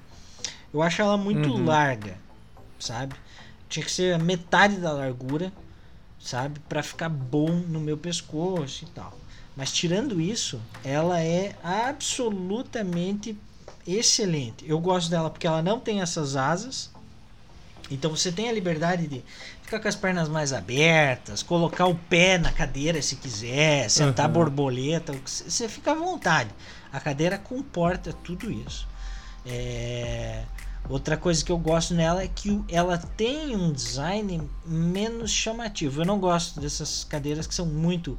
Eu 0.73 0.81
acho 0.81 1.01
ela 1.01 1.17
muito 1.17 1.49
Uhum. 1.49 1.65
larga, 1.65 2.17
sabe? 2.77 3.15
Tinha 3.69 3.85
que 3.85 3.91
ser 3.91 4.19
metade 4.19 4.75
da 4.75 4.91
largura, 4.91 5.51
sabe? 6.23 6.59
Para 6.69 6.83
ficar 6.83 7.09
bom 7.09 7.49
no 7.51 7.79
meu 7.79 7.97
pescoço 7.97 8.83
e 8.83 8.87
tal. 8.87 9.17
Mas 9.55 9.71
tirando 9.71 10.21
isso, 10.21 10.61
ela 10.83 11.19
é 11.21 11.55
absolutamente 11.63 13.37
excelente. 13.85 14.63
Eu 14.67 14.79
gosto 14.79 15.09
dela 15.09 15.29
porque 15.29 15.47
ela 15.47 15.61
não 15.61 15.79
tem 15.79 16.01
essas 16.01 16.35
asas. 16.35 16.89
Então 17.89 18.09
você 18.11 18.31
tem 18.31 18.47
a 18.47 18.53
liberdade 18.53 19.05
de 19.07 19.21
ficar 19.63 19.79
com 19.79 19.87
as 19.87 19.95
pernas 19.95 20.29
mais 20.29 20.53
abertas, 20.53 21.43
colocar 21.43 21.85
o 21.87 21.95
pé 21.95 22.37
na 22.37 22.51
cadeira 22.51 23.01
se 23.01 23.17
quiser, 23.17 23.89
sentar 23.89 24.27
Uhum. 24.27 24.33
borboleta, 24.33 25.13
você 25.25 25.67
fica 25.67 25.91
à 25.91 25.95
vontade. 25.95 26.49
A 26.93 26.99
cadeira 27.01 27.37
comporta 27.37 28.13
tudo 28.13 28.49
isso. 28.49 28.87
É, 29.45 30.43
Outra 30.89 31.15
coisa 31.15 31.43
que 31.43 31.51
eu 31.51 31.57
gosto 31.57 31.93
nela 31.93 32.23
é 32.23 32.27
que 32.27 32.61
ela 32.69 32.97
tem 32.97 33.55
um 33.55 33.71
design 33.71 34.41
menos 34.65 35.31
chamativo. 35.31 36.01
Eu 36.01 36.05
não 36.05 36.19
gosto 36.19 36.59
dessas 36.59 37.03
cadeiras 37.03 37.47
que 37.47 37.55
são 37.55 37.65
muito 37.65 38.17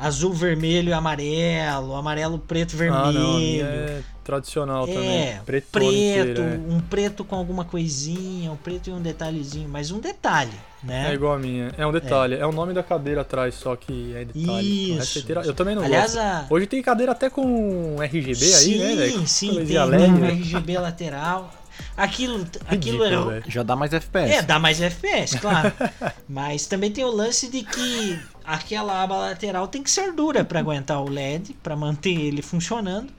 azul, 0.00 0.32
vermelho 0.32 0.88
e 0.88 0.92
amarelo, 0.92 1.94
amarelo, 1.94 2.38
preto, 2.38 2.76
vermelho. 2.76 3.04
Ah, 3.04 3.12
não, 3.12 3.38
é 3.38 4.02
tradicional 4.24 4.84
é, 4.88 4.92
também. 4.92 5.40
Preto, 5.44 5.66
preto 5.70 6.40
é. 6.40 6.60
um 6.68 6.80
preto 6.80 7.24
com 7.24 7.36
alguma 7.36 7.64
coisinha, 7.64 8.50
um 8.50 8.56
preto 8.56 8.88
e 8.88 8.92
um 8.92 9.00
detalhezinho, 9.00 9.68
mas 9.68 9.90
um 9.90 9.98
detalhe, 9.98 10.52
né? 10.82 11.10
É 11.10 11.14
igual 11.14 11.34
a 11.34 11.38
minha. 11.38 11.72
É 11.76 11.86
um 11.86 11.92
detalhe. 11.92 12.36
É, 12.36 12.40
é 12.40 12.46
o 12.46 12.52
nome 12.52 12.72
da 12.72 12.82
cadeira 12.82 13.20
atrás, 13.20 13.54
só 13.54 13.76
que 13.76 14.14
é 14.14 14.24
detalhe. 14.24 14.96
Isso. 14.96 15.26
Eu 15.44 15.52
também 15.52 15.74
não 15.74 15.82
Aliás, 15.82 16.14
gosto. 16.14 16.24
A... 16.24 16.46
Hoje 16.48 16.66
tem 16.66 16.80
cadeira 16.82 17.12
até 17.12 17.28
com 17.28 17.96
RGB 18.00 18.34
sim, 18.34 18.82
aí, 18.82 18.96
né? 18.96 19.08
Sim, 19.08 19.26
sim, 19.26 19.66
tem 19.66 19.78
um 19.78 20.24
RGB 20.24 20.78
lateral. 20.78 21.52
Aquilo, 21.96 22.46
aquilo 22.66 23.04
Ridículo, 23.04 23.30
é. 23.32 23.42
Já 23.46 23.62
dá 23.62 23.76
mais 23.76 23.92
FPS. 23.92 24.34
É, 24.34 24.42
dá 24.42 24.58
mais 24.58 24.80
FPS, 24.80 25.38
claro. 25.38 25.72
Mas 26.28 26.66
também 26.66 26.90
tem 26.90 27.04
o 27.04 27.10
lance 27.10 27.48
de 27.50 27.62
que 27.62 28.18
aquela 28.44 29.02
aba 29.02 29.16
lateral 29.16 29.68
tem 29.68 29.82
que 29.82 29.90
ser 29.90 30.12
dura 30.12 30.44
para 30.44 30.60
aguentar 30.60 31.02
o 31.02 31.08
LED, 31.08 31.54
para 31.62 31.76
manter 31.76 32.18
ele 32.18 32.42
funcionando. 32.42 33.12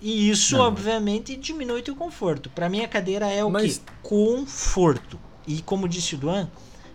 E 0.00 0.30
isso, 0.30 0.56
Não. 0.56 0.64
obviamente, 0.64 1.36
diminui 1.36 1.82
o 1.88 1.96
conforto. 1.96 2.50
Para 2.50 2.68
mim, 2.68 2.82
a 2.82 2.88
cadeira 2.88 3.26
é 3.26 3.42
o 3.44 3.50
Mas... 3.50 3.78
que? 3.78 3.84
Conforto. 4.02 5.18
E, 5.46 5.62
como 5.62 5.88
disse 5.88 6.14
o 6.14 6.18
Duan, 6.18 6.48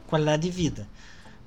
qualidade 0.08 0.44
de 0.44 0.52
vida. 0.52 0.88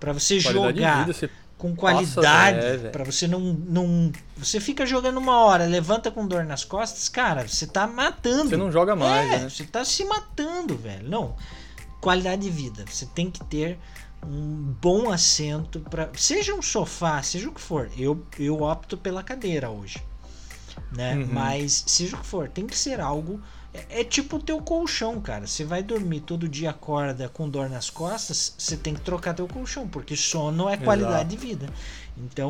Para 0.00 0.12
você 0.12 0.42
qualidade 0.42 0.78
jogar 0.78 1.00
vida, 1.00 1.12
você 1.12 1.30
com 1.64 1.74
qualidade, 1.74 2.86
é, 2.86 2.90
para 2.90 3.04
você 3.04 3.26
não, 3.26 3.40
não. 3.40 4.12
Você 4.36 4.60
fica 4.60 4.84
jogando 4.84 5.16
uma 5.16 5.38
hora, 5.38 5.64
levanta 5.64 6.10
com 6.10 6.26
dor 6.26 6.44
nas 6.44 6.62
costas, 6.62 7.08
cara, 7.08 7.48
você 7.48 7.66
tá 7.66 7.86
matando. 7.86 8.50
Você 8.50 8.56
não 8.56 8.70
joga 8.70 8.94
mais, 8.94 9.32
é, 9.32 9.38
né? 9.38 9.48
Você 9.48 9.64
tá 9.64 9.82
se 9.82 10.04
matando, 10.04 10.76
velho. 10.76 11.08
Não. 11.08 11.34
Qualidade 12.02 12.42
de 12.42 12.50
vida. 12.50 12.84
Você 12.86 13.06
tem 13.06 13.30
que 13.30 13.42
ter 13.44 13.78
um 14.26 14.74
bom 14.78 15.10
assento 15.10 15.80
para 15.80 16.10
seja 16.14 16.54
um 16.54 16.60
sofá, 16.60 17.22
seja 17.22 17.48
o 17.48 17.52
que 17.52 17.60
for. 17.60 17.90
Eu, 17.96 18.22
eu 18.38 18.60
opto 18.60 18.98
pela 18.98 19.22
cadeira 19.22 19.70
hoje 19.70 20.02
né? 20.92 21.16
Uhum. 21.16 21.28
Mas 21.32 21.84
seja 21.86 22.16
o 22.16 22.20
que 22.20 22.26
for, 22.26 22.48
tem 22.48 22.66
que 22.66 22.76
ser 22.76 23.00
algo. 23.00 23.40
É, 23.74 24.00
é 24.00 24.04
tipo 24.04 24.36
o 24.36 24.40
teu 24.40 24.60
colchão, 24.60 25.20
cara. 25.20 25.46
Você 25.46 25.64
vai 25.64 25.82
dormir 25.82 26.20
todo 26.20 26.48
dia, 26.48 26.70
acorda 26.70 27.28
com 27.28 27.48
dor 27.48 27.68
nas 27.68 27.90
costas, 27.90 28.54
você 28.56 28.76
tem 28.76 28.94
que 28.94 29.00
trocar 29.00 29.34
teu 29.34 29.48
colchão, 29.48 29.88
porque 29.88 30.16
sono 30.16 30.68
é 30.68 30.76
qualidade 30.76 31.34
Exato. 31.34 31.36
de 31.36 31.36
vida. 31.36 31.66
Então, 32.16 32.48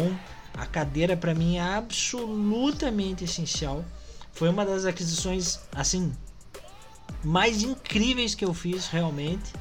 a 0.53 0.67
cadeira 0.67 1.17
para 1.17 1.35
mim 1.35 1.57
é 1.57 1.63
absolutamente 1.63 3.25
essencial. 3.25 3.85
Foi 4.33 4.49
uma 4.49 4.67
das 4.67 4.85
aquisições, 4.85 5.61
assim, 5.73 6.13
mais 7.23 7.63
incríveis 7.63 8.35
que 8.35 8.45
eu 8.45 8.53
fiz, 8.53 8.87
realmente. 8.89 9.53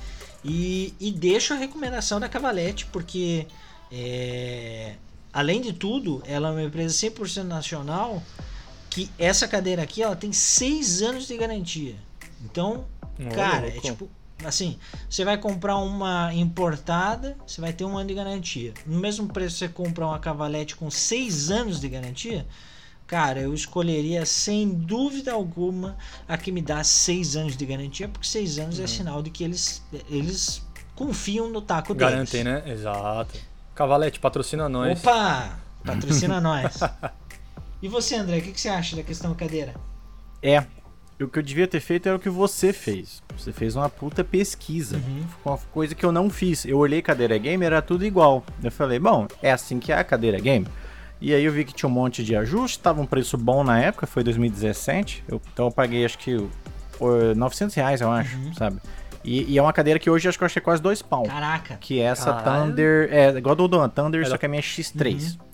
E, 0.43 0.93
e 0.99 1.11
deixo 1.11 1.53
a 1.53 1.55
recomendação 1.55 2.19
da 2.19 2.27
Cavalete, 2.27 2.85
porque 2.87 3.47
é, 3.89 4.95
além 5.31 5.61
de 5.61 5.71
tudo, 5.71 6.21
ela 6.25 6.49
é 6.49 6.51
uma 6.51 6.63
empresa 6.63 6.93
100% 6.93 7.43
nacional 7.43 8.21
que 8.93 9.09
essa 9.17 9.47
cadeira 9.47 9.81
aqui 9.81 10.03
ela 10.03 10.15
tem 10.15 10.31
seis 10.31 11.01
anos 11.01 11.25
de 11.25 11.35
garantia. 11.35 11.95
Então, 12.45 12.85
cara, 13.33 13.67
é 13.67 13.79
tipo 13.79 14.07
assim, 14.45 14.77
você 15.09 15.25
vai 15.25 15.35
comprar 15.35 15.77
uma 15.77 16.31
importada, 16.31 17.35
você 17.47 17.59
vai 17.59 17.73
ter 17.73 17.85
um 17.85 17.97
ano 17.97 18.09
de 18.09 18.13
garantia. 18.13 18.71
No 18.85 18.99
mesmo 18.99 19.27
preço 19.27 19.57
você 19.57 19.67
compra 19.67 20.05
uma 20.05 20.19
cavalete 20.19 20.75
com 20.75 20.91
seis 20.91 21.49
anos 21.49 21.79
de 21.79 21.89
garantia, 21.89 22.45
cara, 23.07 23.39
eu 23.39 23.51
escolheria 23.51 24.27
sem 24.27 24.69
dúvida 24.69 25.33
alguma 25.33 25.97
a 26.27 26.37
que 26.37 26.51
me 26.51 26.61
dá 26.61 26.83
seis 26.83 27.35
anos 27.35 27.57
de 27.57 27.65
garantia, 27.65 28.07
porque 28.07 28.27
seis 28.27 28.59
anos 28.59 28.75
é 28.75 28.79
uhum. 28.79 28.85
é 28.85 28.87
sinal 28.87 29.23
de 29.23 29.31
que 29.31 29.43
eles 29.43 29.81
eles 30.07 30.61
confiam 30.93 31.49
no 31.49 31.63
taco 31.63 31.95
Garantem, 31.95 32.43
deles. 32.43 32.63
né? 32.63 32.71
Exato. 32.71 33.39
Cavalete, 33.73 34.19
patrocina 34.19 34.69
nós. 34.69 34.99
Opa! 34.99 35.57
Patrocina 35.83 36.37
nós. 36.41 36.75
E 37.83 37.87
você, 37.89 38.15
André, 38.15 38.37
o 38.37 38.41
que, 38.41 38.53
que 38.53 38.61
você 38.61 38.69
acha 38.69 38.95
da 38.95 39.03
questão 39.03 39.35
cadeira? 39.35 39.73
É, 40.41 40.63
o 41.21 41.27
que 41.27 41.37
eu 41.37 41.43
devia 41.43 41.67
ter 41.67 41.81
feito 41.81 42.07
era 42.07 42.15
o 42.15 42.19
que 42.19 42.29
você 42.29 42.71
fez. 42.71 43.21
Você 43.37 43.51
fez 43.51 43.75
uma 43.75 43.89
puta 43.89 44.23
pesquisa. 44.23 44.95
Uhum. 44.95 45.25
Uma 45.43 45.57
coisa 45.57 45.93
que 45.93 46.05
eu 46.05 46.11
não 46.13 46.29
fiz. 46.29 46.63
Eu 46.63 46.77
olhei 46.77 47.01
cadeira 47.01 47.37
game, 47.37 47.65
era 47.65 47.81
tudo 47.81 48.05
igual. 48.05 48.41
Eu 48.63 48.71
falei, 48.71 48.99
bom, 48.99 49.27
é 49.41 49.51
assim 49.51 49.79
que 49.79 49.91
é 49.91 49.97
a 49.97 50.03
cadeira 50.05 50.39
game. 50.39 50.65
E 51.19 51.33
aí 51.33 51.43
eu 51.43 51.51
vi 51.51 51.65
que 51.65 51.73
tinha 51.73 51.89
um 51.89 51.91
monte 51.91 52.23
de 52.23 52.33
ajuste, 52.37 52.79
tava 52.79 53.01
um 53.01 53.05
preço 53.05 53.37
bom 53.37 53.65
na 53.65 53.77
época, 53.77 54.07
foi 54.07 54.23
2017. 54.23 55.25
Eu, 55.27 55.41
então 55.51 55.65
eu 55.65 55.71
paguei 55.71 56.05
acho 56.05 56.17
que 56.17 56.37
por 56.97 57.35
900 57.35 57.75
reais, 57.75 57.99
eu 57.99 58.09
acho, 58.09 58.37
uhum. 58.37 58.53
sabe? 58.53 58.77
E, 59.25 59.51
e, 59.51 59.57
é 59.57 59.61
uma 59.61 59.73
cadeira 59.73 59.99
que 59.99 60.09
hoje 60.09 60.29
acho 60.29 60.37
que 60.37 60.43
eu 60.43 60.45
achei 60.45 60.61
quase 60.61 60.81
dois 60.81 61.01
pau. 61.01 61.23
Caraca. 61.23 61.75
Que 61.81 61.99
é 61.99 62.03
essa 62.03 62.33
Caralho. 62.33 62.69
Thunder. 62.71 63.09
É 63.11 63.37
igual 63.37 63.57
do 63.57 63.67
Don 63.67 63.89
Thunder, 63.89 64.25
só 64.25 64.37
que 64.37 64.45
a 64.45 64.49
minha 64.49 64.61
é 64.61 64.63
X3. 64.63 65.33
Uhum. 65.33 65.52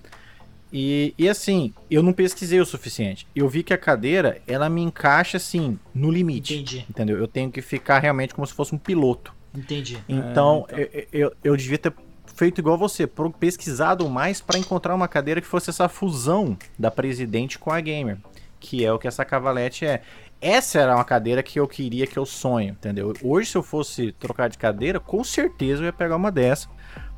E, 0.72 1.14
e 1.18 1.28
assim, 1.28 1.74
eu 1.90 2.04
não 2.04 2.14
pesquisei 2.14 2.60
o 2.60 2.66
suficiente. 2.66 3.28
Eu 3.36 3.50
vi 3.50 3.64
que 3.64 3.74
a 3.74 3.78
cadeira, 3.78 4.42
ela 4.48 4.70
me 4.70 4.82
encaixa 4.82 5.38
assim, 5.38 5.80
no 5.94 6.12
limite. 6.12 6.54
Entendi. 6.54 6.86
Entendeu? 6.90 7.18
Eu 7.18 7.28
tenho 7.28 7.52
que 7.52 7.62
ficar 7.62 8.00
realmente 8.00 8.34
como 8.34 8.46
se 8.46 8.54
fosse 8.54 8.74
um 8.74 8.78
piloto. 8.78 9.34
Entendi. 9.54 9.98
Então, 10.08 10.66
é, 10.70 10.82
então. 10.82 11.10
Eu, 11.12 11.20
eu, 11.22 11.36
eu, 11.44 11.58
devia 11.58 11.78
ter 11.78 11.94
feito 12.36 12.60
igual 12.60 12.78
você, 12.78 13.10
pesquisado 13.40 14.08
mais 14.08 14.42
para 14.42 14.60
encontrar 14.60 14.94
uma 14.94 15.08
cadeira 15.08 15.42
que 15.42 15.48
fosse 15.48 15.70
essa 15.70 15.90
fusão 15.90 16.58
da 16.78 16.92
Presidente 16.92 17.58
com 17.58 17.72
a 17.72 17.82
Gamer. 17.82 18.18
Que 18.60 18.86
é 18.86 18.94
o 18.94 19.00
que 19.00 19.08
essa 19.08 19.26
cavalete 19.26 19.86
é. 19.86 20.02
Essa 20.42 20.80
era 20.80 20.96
uma 20.96 21.04
cadeira 21.04 21.44
que 21.44 21.60
eu 21.60 21.68
queria, 21.68 22.08
que 22.08 22.18
eu 22.18 22.26
sonho, 22.26 22.70
entendeu? 22.70 23.14
Hoje, 23.22 23.50
se 23.50 23.58
eu 23.58 23.64
fosse 23.64 24.14
trocar 24.14 24.50
de 24.50 24.58
cadeira, 24.58 24.98
com 25.00 25.22
certeza 25.22 25.82
eu 25.82 25.88
ia 25.88 25.94
pegar 25.94 26.16
uma 26.16 26.32
dessa 26.32 26.70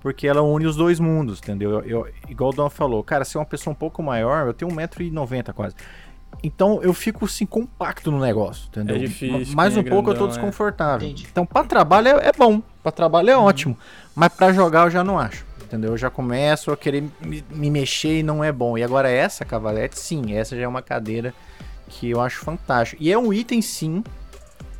porque 0.02 0.28
ela 0.28 0.42
une 0.42 0.66
os 0.66 0.76
dois 0.76 1.00
mundos, 1.00 1.40
entendeu? 1.40 1.72
Eu, 1.72 1.84
eu, 1.84 2.08
igual 2.28 2.50
o 2.50 2.54
Dom 2.54 2.70
falou, 2.70 3.04
cara, 3.04 3.24
se 3.24 3.38
é 3.38 3.40
uma 3.40 3.46
pessoa 3.46 3.72
um 3.72 3.76
pouco 3.76 4.02
maior, 4.02 4.48
eu 4.48 4.54
tenho 4.54 4.72
1,90m 4.72 5.54
quase. 5.54 5.76
Então 6.44 6.82
eu 6.82 6.94
fico 6.94 7.26
assim 7.26 7.46
compacto 7.46 8.12
no 8.12 8.20
negócio, 8.20 8.68
entendeu? 8.68 8.96
É 8.96 9.00
difícil. 9.00 9.56
Mais 9.56 9.78
um 9.78 9.84
pouco 9.84 10.10
eu 10.10 10.18
tô 10.18 10.26
é. 10.26 10.28
desconfortável. 10.30 11.08
É. 11.08 11.12
Então 11.12 11.46
para 11.46 11.66
trabalho 11.66 12.08
é, 12.08 12.30
é, 12.30 12.32
bom, 12.32 12.62
para 12.82 12.92
trabalho 12.92 13.30
é 13.30 13.38
uhum. 13.38 13.44
ótimo, 13.44 13.78
mas 14.16 14.34
para 14.34 14.52
jogar 14.52 14.86
eu 14.86 14.90
já 14.90 15.04
não 15.04 15.20
acho, 15.20 15.46
entendeu? 15.62 15.92
Eu 15.92 15.98
já 15.98 16.10
começo 16.10 16.72
a 16.72 16.78
querer 16.78 17.04
me, 17.24 17.44
me, 17.52 17.70
mexer 17.70 18.20
e 18.20 18.24
não 18.24 18.44
é 18.44 18.52
bom. 18.52 18.76
E 18.78 18.84
agora 18.84 19.10
essa 19.10 19.46
cavalete, 19.46 20.00
sim, 20.00 20.34
essa 20.34 20.56
já 20.56 20.64
é 20.64 20.68
uma 20.68 20.82
cadeira 20.82 21.32
que 21.88 22.10
eu 22.10 22.20
acho 22.20 22.40
fantástico. 22.40 23.02
E 23.04 23.12
é 23.12 23.18
um 23.18 23.32
item 23.32 23.62
sim 23.62 24.04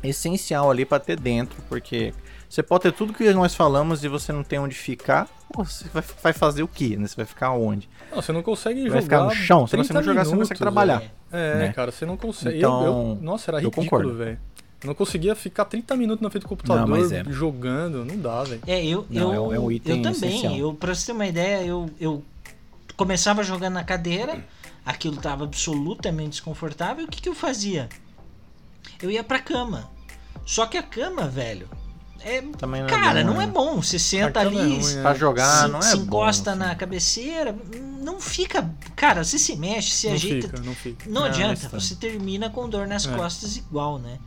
essencial 0.02 0.68
ali 0.68 0.84
para 0.84 0.98
ter 0.98 1.20
dentro, 1.20 1.62
porque 1.68 2.12
você 2.52 2.62
pode 2.62 2.82
ter 2.82 2.92
tudo 2.92 3.14
que 3.14 3.32
nós 3.32 3.54
falamos 3.54 4.04
e 4.04 4.08
você 4.08 4.30
não 4.30 4.44
tem 4.44 4.58
onde 4.58 4.74
ficar. 4.74 5.26
Você 5.56 5.88
vai, 5.88 6.04
vai 6.22 6.32
fazer 6.34 6.62
o 6.62 6.68
quê? 6.68 6.98
Né? 6.98 7.08
Você 7.08 7.16
vai 7.16 7.24
ficar 7.24 7.52
onde? 7.52 7.88
Não, 8.10 8.20
você 8.20 8.30
não 8.30 8.42
consegue 8.42 8.90
vai 8.90 9.00
jogar. 9.00 9.20
Vai 9.20 9.30
ficar 9.30 9.40
no 9.40 9.46
chão. 9.46 9.66
Se 9.66 9.74
você 9.74 9.92
não 9.94 10.02
jogar, 10.02 10.12
minutos, 10.12 10.28
você 10.28 10.34
não 10.34 10.42
consegue 10.42 10.60
trabalhar. 10.60 11.02
É, 11.32 11.54
né? 11.54 11.72
cara, 11.72 11.90
você 11.90 12.04
não 12.04 12.14
consegue. 12.14 12.58
Então, 12.58 12.84
eu, 12.84 12.92
eu, 12.92 13.18
nossa, 13.22 13.50
era 13.50 13.58
ridículo, 13.58 14.14
velho. 14.14 14.38
Eu 14.82 14.86
não 14.86 14.94
conseguia 14.94 15.34
ficar 15.34 15.64
30 15.64 15.96
minutos 15.96 16.22
na 16.22 16.28
frente 16.28 16.42
do 16.42 16.48
computador 16.50 16.86
não, 16.86 17.16
é. 17.16 17.24
jogando, 17.32 18.04
não 18.04 18.18
dá, 18.18 18.44
velho. 18.44 18.60
É, 18.66 18.84
eu, 18.84 19.06
não, 19.08 19.32
eu, 19.32 19.54
é 19.54 19.58
um 19.58 19.72
item 19.72 19.96
eu 19.96 20.02
também. 20.02 20.28
Essencial. 20.28 20.54
Eu, 20.54 20.74
pra 20.74 20.94
você 20.94 21.06
ter 21.06 21.12
uma 21.12 21.26
ideia, 21.26 21.64
eu, 21.64 21.88
eu 21.98 22.22
começava 22.98 23.42
jogando 23.42 23.72
na 23.72 23.84
cadeira, 23.84 24.44
aquilo 24.84 25.16
tava 25.16 25.44
absolutamente 25.44 26.32
desconfortável. 26.32 27.06
O 27.06 27.08
que, 27.08 27.22
que 27.22 27.30
eu 27.30 27.34
fazia? 27.34 27.88
Eu 29.02 29.10
ia 29.10 29.24
pra 29.24 29.38
cama. 29.38 29.90
Só 30.44 30.66
que 30.66 30.76
a 30.76 30.82
cama, 30.82 31.28
velho, 31.28 31.66
é, 32.24 32.42
não 32.42 32.74
é 32.74 32.86
cara, 32.86 33.20
é 33.20 33.24
bom, 33.24 33.32
não 33.32 33.42
é 33.42 33.46
bom. 33.46 33.82
Você 33.82 33.98
senta 33.98 34.40
ali, 34.40 34.56
é 34.56 34.62
ruim, 34.62 34.98
é. 34.98 35.02
pra 35.02 35.14
jogar, 35.14 35.66
se, 35.66 35.68
não 35.72 35.78
é 35.78 35.82
se 35.82 35.96
bom, 35.96 36.02
encosta 36.04 36.50
assim. 36.50 36.58
na 36.58 36.74
cabeceira, 36.74 37.56
não 38.00 38.20
fica. 38.20 38.70
Cara, 38.96 39.24
você 39.24 39.38
se 39.38 39.56
mexe, 39.56 39.90
se 39.90 40.06
não 40.06 40.14
ajeita. 40.14 40.48
Fica, 40.48 40.62
não, 40.62 40.74
fica. 40.74 41.10
não 41.10 41.24
adianta, 41.24 41.68
você 41.68 41.94
termina 41.94 42.50
com 42.50 42.68
dor 42.68 42.86
nas 42.86 43.06
é. 43.06 43.16
costas 43.16 43.56
igual, 43.56 43.98
né? 43.98 44.18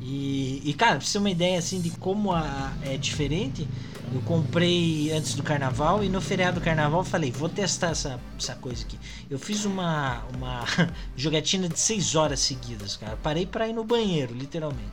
E, 0.00 0.60
e, 0.64 0.74
cara, 0.74 0.96
pra 0.96 1.06
você 1.06 1.12
ter 1.12 1.18
uma 1.18 1.30
ideia 1.30 1.58
assim 1.58 1.80
de 1.80 1.90
como 1.90 2.32
a, 2.32 2.72
é 2.82 2.96
diferente, 2.96 3.66
eu 4.12 4.20
comprei 4.22 5.10
antes 5.12 5.34
do 5.34 5.42
carnaval 5.42 6.04
e 6.04 6.08
no 6.08 6.20
feriado 6.20 6.60
do 6.60 6.64
carnaval 6.64 7.00
eu 7.00 7.04
falei, 7.04 7.32
vou 7.32 7.48
testar 7.48 7.88
essa, 7.88 8.20
essa 8.38 8.54
coisa 8.54 8.84
aqui. 8.84 8.98
Eu 9.30 9.38
fiz 9.38 9.64
uma, 9.64 10.22
uma 10.36 10.64
jogatina 11.16 11.68
de 11.68 11.78
6 11.78 12.14
horas 12.16 12.40
seguidas, 12.40 12.96
cara. 12.96 13.16
Parei 13.22 13.46
para 13.46 13.66
ir 13.66 13.72
no 13.72 13.82
banheiro, 13.82 14.34
literalmente. 14.34 14.92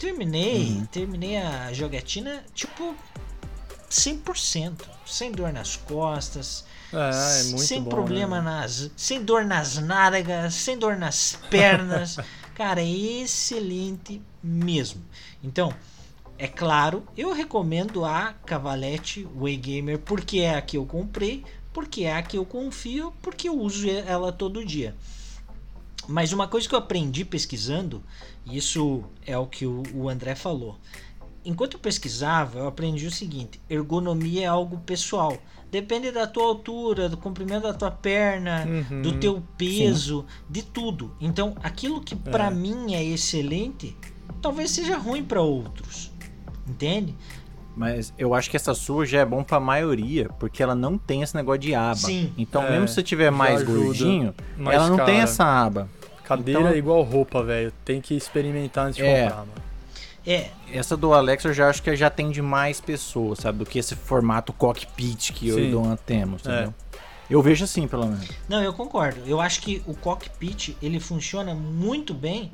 Terminei, 0.00 0.78
uhum. 0.78 0.86
terminei 0.86 1.36
a 1.36 1.74
jogatina, 1.74 2.42
tipo, 2.54 2.96
100%. 3.90 4.80
Sem 5.04 5.30
dor 5.30 5.52
nas 5.52 5.76
costas. 5.76 6.64
Ah, 6.90 7.10
é 7.10 7.58
sem 7.58 7.82
bom, 7.82 7.90
problema 7.90 8.40
né? 8.40 8.50
nas. 8.50 8.90
Sem 8.96 9.22
dor 9.22 9.44
nas 9.44 9.76
nádegas, 9.76 10.54
sem 10.54 10.78
dor 10.78 10.96
nas 10.96 11.38
pernas. 11.50 12.16
Cara, 12.56 12.80
é 12.80 12.88
excelente 12.88 14.22
mesmo. 14.42 15.02
Então, 15.44 15.70
é 16.38 16.48
claro, 16.48 17.04
eu 17.14 17.34
recomendo 17.34 18.02
a 18.02 18.32
Cavalete 18.46 19.28
Waygamer 19.36 19.98
porque 19.98 20.38
é 20.38 20.54
a 20.54 20.62
que 20.62 20.78
eu 20.78 20.86
comprei, 20.86 21.44
porque 21.74 22.04
é 22.04 22.16
a 22.16 22.22
que 22.22 22.38
eu 22.38 22.46
confio, 22.46 23.12
porque 23.20 23.50
eu 23.50 23.58
uso 23.58 23.86
ela 23.90 24.32
todo 24.32 24.64
dia. 24.64 24.94
Mas 26.08 26.32
uma 26.32 26.48
coisa 26.48 26.68
que 26.68 26.74
eu 26.74 26.78
aprendi 26.78 27.24
pesquisando, 27.24 28.02
isso 28.46 29.04
é 29.26 29.36
o 29.38 29.46
que 29.46 29.66
o, 29.66 30.08
André 30.08 30.34
falou. 30.34 30.78
enquanto 31.44 31.74
eu 31.74 31.80
pesquisava, 31.80 32.58
eu 32.58 32.66
aprendi 32.68 33.06
o 33.06 33.10
seguinte: 33.10 33.60
ergonomia 33.68 34.42
é 34.42 34.46
algo 34.46 34.78
pessoal. 34.78 35.36
Depende 35.70 36.10
da 36.10 36.26
tua 36.26 36.44
altura, 36.44 37.08
do 37.08 37.16
comprimento 37.16 37.62
da 37.62 37.72
tua 37.72 37.90
perna, 37.92 38.66
Uhum. 38.66 39.02
do 39.02 39.12
teu 39.18 39.40
peso, 39.56 40.26
de 40.48 40.62
tudo. 40.62 41.14
Então, 41.20 41.54
aquilo 41.62 42.00
que 42.00 42.16
pra 42.16 42.46
É. 42.48 42.50
mim 42.50 42.92
é 42.94 43.04
excelente, 43.04 43.96
talvez 44.42 44.70
seja 44.72 44.98
ruim 44.98 45.22
pra 45.24 45.40
outros. 45.40 46.10
Entende? 46.68 47.14
Mas 47.76 48.12
eu 48.18 48.34
acho 48.34 48.50
que 48.50 48.56
essa 48.56 48.74
sua 48.74 49.06
já 49.06 49.20
é 49.20 49.24
bom 49.24 49.42
pra 49.44 49.60
maioria, 49.60 50.28
porque 50.40 50.60
ela 50.62 50.74
não 50.74 50.98
tem 50.98 51.22
esse 51.22 51.34
negócio 51.36 51.60
de 51.60 51.72
aba. 51.74 51.94
Sim. 51.94 52.32
Então, 52.36 52.62
É, 52.64 52.72
mesmo 52.72 52.88
se 52.88 52.94
você 52.94 53.02
tiver 53.02 53.30
mais 53.30 53.62
gordinho, 53.62 54.34
ela 54.58 54.88
não 54.88 54.96
tem 54.96 55.06
cara, 55.06 55.18
essa 55.20 55.44
aba. 55.44 55.88
Cadeira 56.36 56.60
Então- 56.60 56.72
é 56.72 56.76
igual 56.78 57.02
roupa, 57.02 57.42
velho. 57.42 57.72
Tem 57.84 58.00
que 58.00 58.14
experimentar 58.14 58.86
antes 58.86 58.96
de 58.96 59.02
É. 59.04 59.22
comprar, 59.24 59.38
mano. 59.38 59.52
É, 60.26 60.50
Essa 60.72 60.96
do 60.96 61.12
Alex 61.14 61.44
eu 61.44 61.52
já 61.54 61.68
acho 61.70 61.82
que 61.82 61.96
já 61.96 62.06
atende 62.06 62.40
mais 62.42 62.80
pessoas, 62.80 63.38
sabe? 63.40 63.58
Do 63.58 63.66
que 63.66 63.78
esse 63.78 63.96
formato 63.96 64.52
cockpit 64.52 65.32
que 65.32 65.48
eu 65.48 65.58
e 65.58 65.62
Sim. 65.62 65.68
o 65.68 65.70
Duan 65.82 65.96
temos, 65.96 66.42
entendeu? 66.42 66.72
Eu 67.28 67.40
vejo 67.42 67.64
assim, 67.64 67.88
pelo 67.88 68.06
menos. 68.06 68.28
Não, 68.48 68.62
eu 68.62 68.72
concordo. 68.72 69.20
Eu 69.26 69.40
acho 69.40 69.60
que 69.62 69.82
o 69.86 69.94
cockpit 69.94 70.76
ele 70.82 71.00
funciona 71.00 71.54
muito 71.54 72.12
bem 72.12 72.52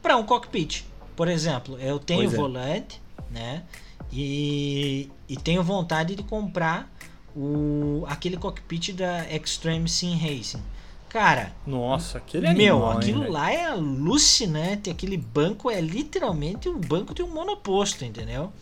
para 0.00 0.16
um 0.16 0.22
cockpit. 0.22 0.84
Por 1.16 1.28
exemplo, 1.28 1.76
eu 1.80 1.98
tenho 1.98 2.20
Pois 2.22 2.34
é. 2.34 2.36
volante, 2.36 3.02
né? 3.30 3.64
E, 4.12 5.10
e 5.28 5.36
tenho 5.36 5.62
vontade 5.62 6.14
de 6.14 6.22
comprar 6.22 6.90
o 7.36 8.04
aquele 8.08 8.36
cockpit 8.36 8.92
da 8.92 9.24
Extreme 9.30 9.88
Sim 9.88 10.16
Racing. 10.16 10.62
Cara, 11.08 11.54
Nossa, 11.66 12.18
aquele 12.18 12.52
meu, 12.52 12.76
animal, 12.76 12.92
hein, 12.92 12.98
aquilo 12.98 13.20
velho. 13.20 13.32
lá 13.32 13.50
é 13.52 13.64
alucinante. 13.66 14.90
Aquele 14.90 15.16
banco 15.16 15.70
é 15.70 15.80
literalmente 15.80 16.68
um 16.68 16.78
banco 16.78 17.14
de 17.14 17.22
um 17.22 17.28
monoposto, 17.28 18.04
entendeu? 18.04 18.52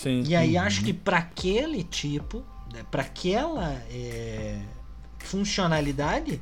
Sim. 0.00 0.22
E 0.26 0.34
aí 0.36 0.56
acho 0.56 0.84
que 0.84 0.92
para 0.92 1.18
aquele 1.18 1.82
tipo, 1.82 2.44
né, 2.72 2.84
para 2.90 3.02
aquela 3.02 3.72
é, 3.90 4.60
funcionalidade, 5.18 6.40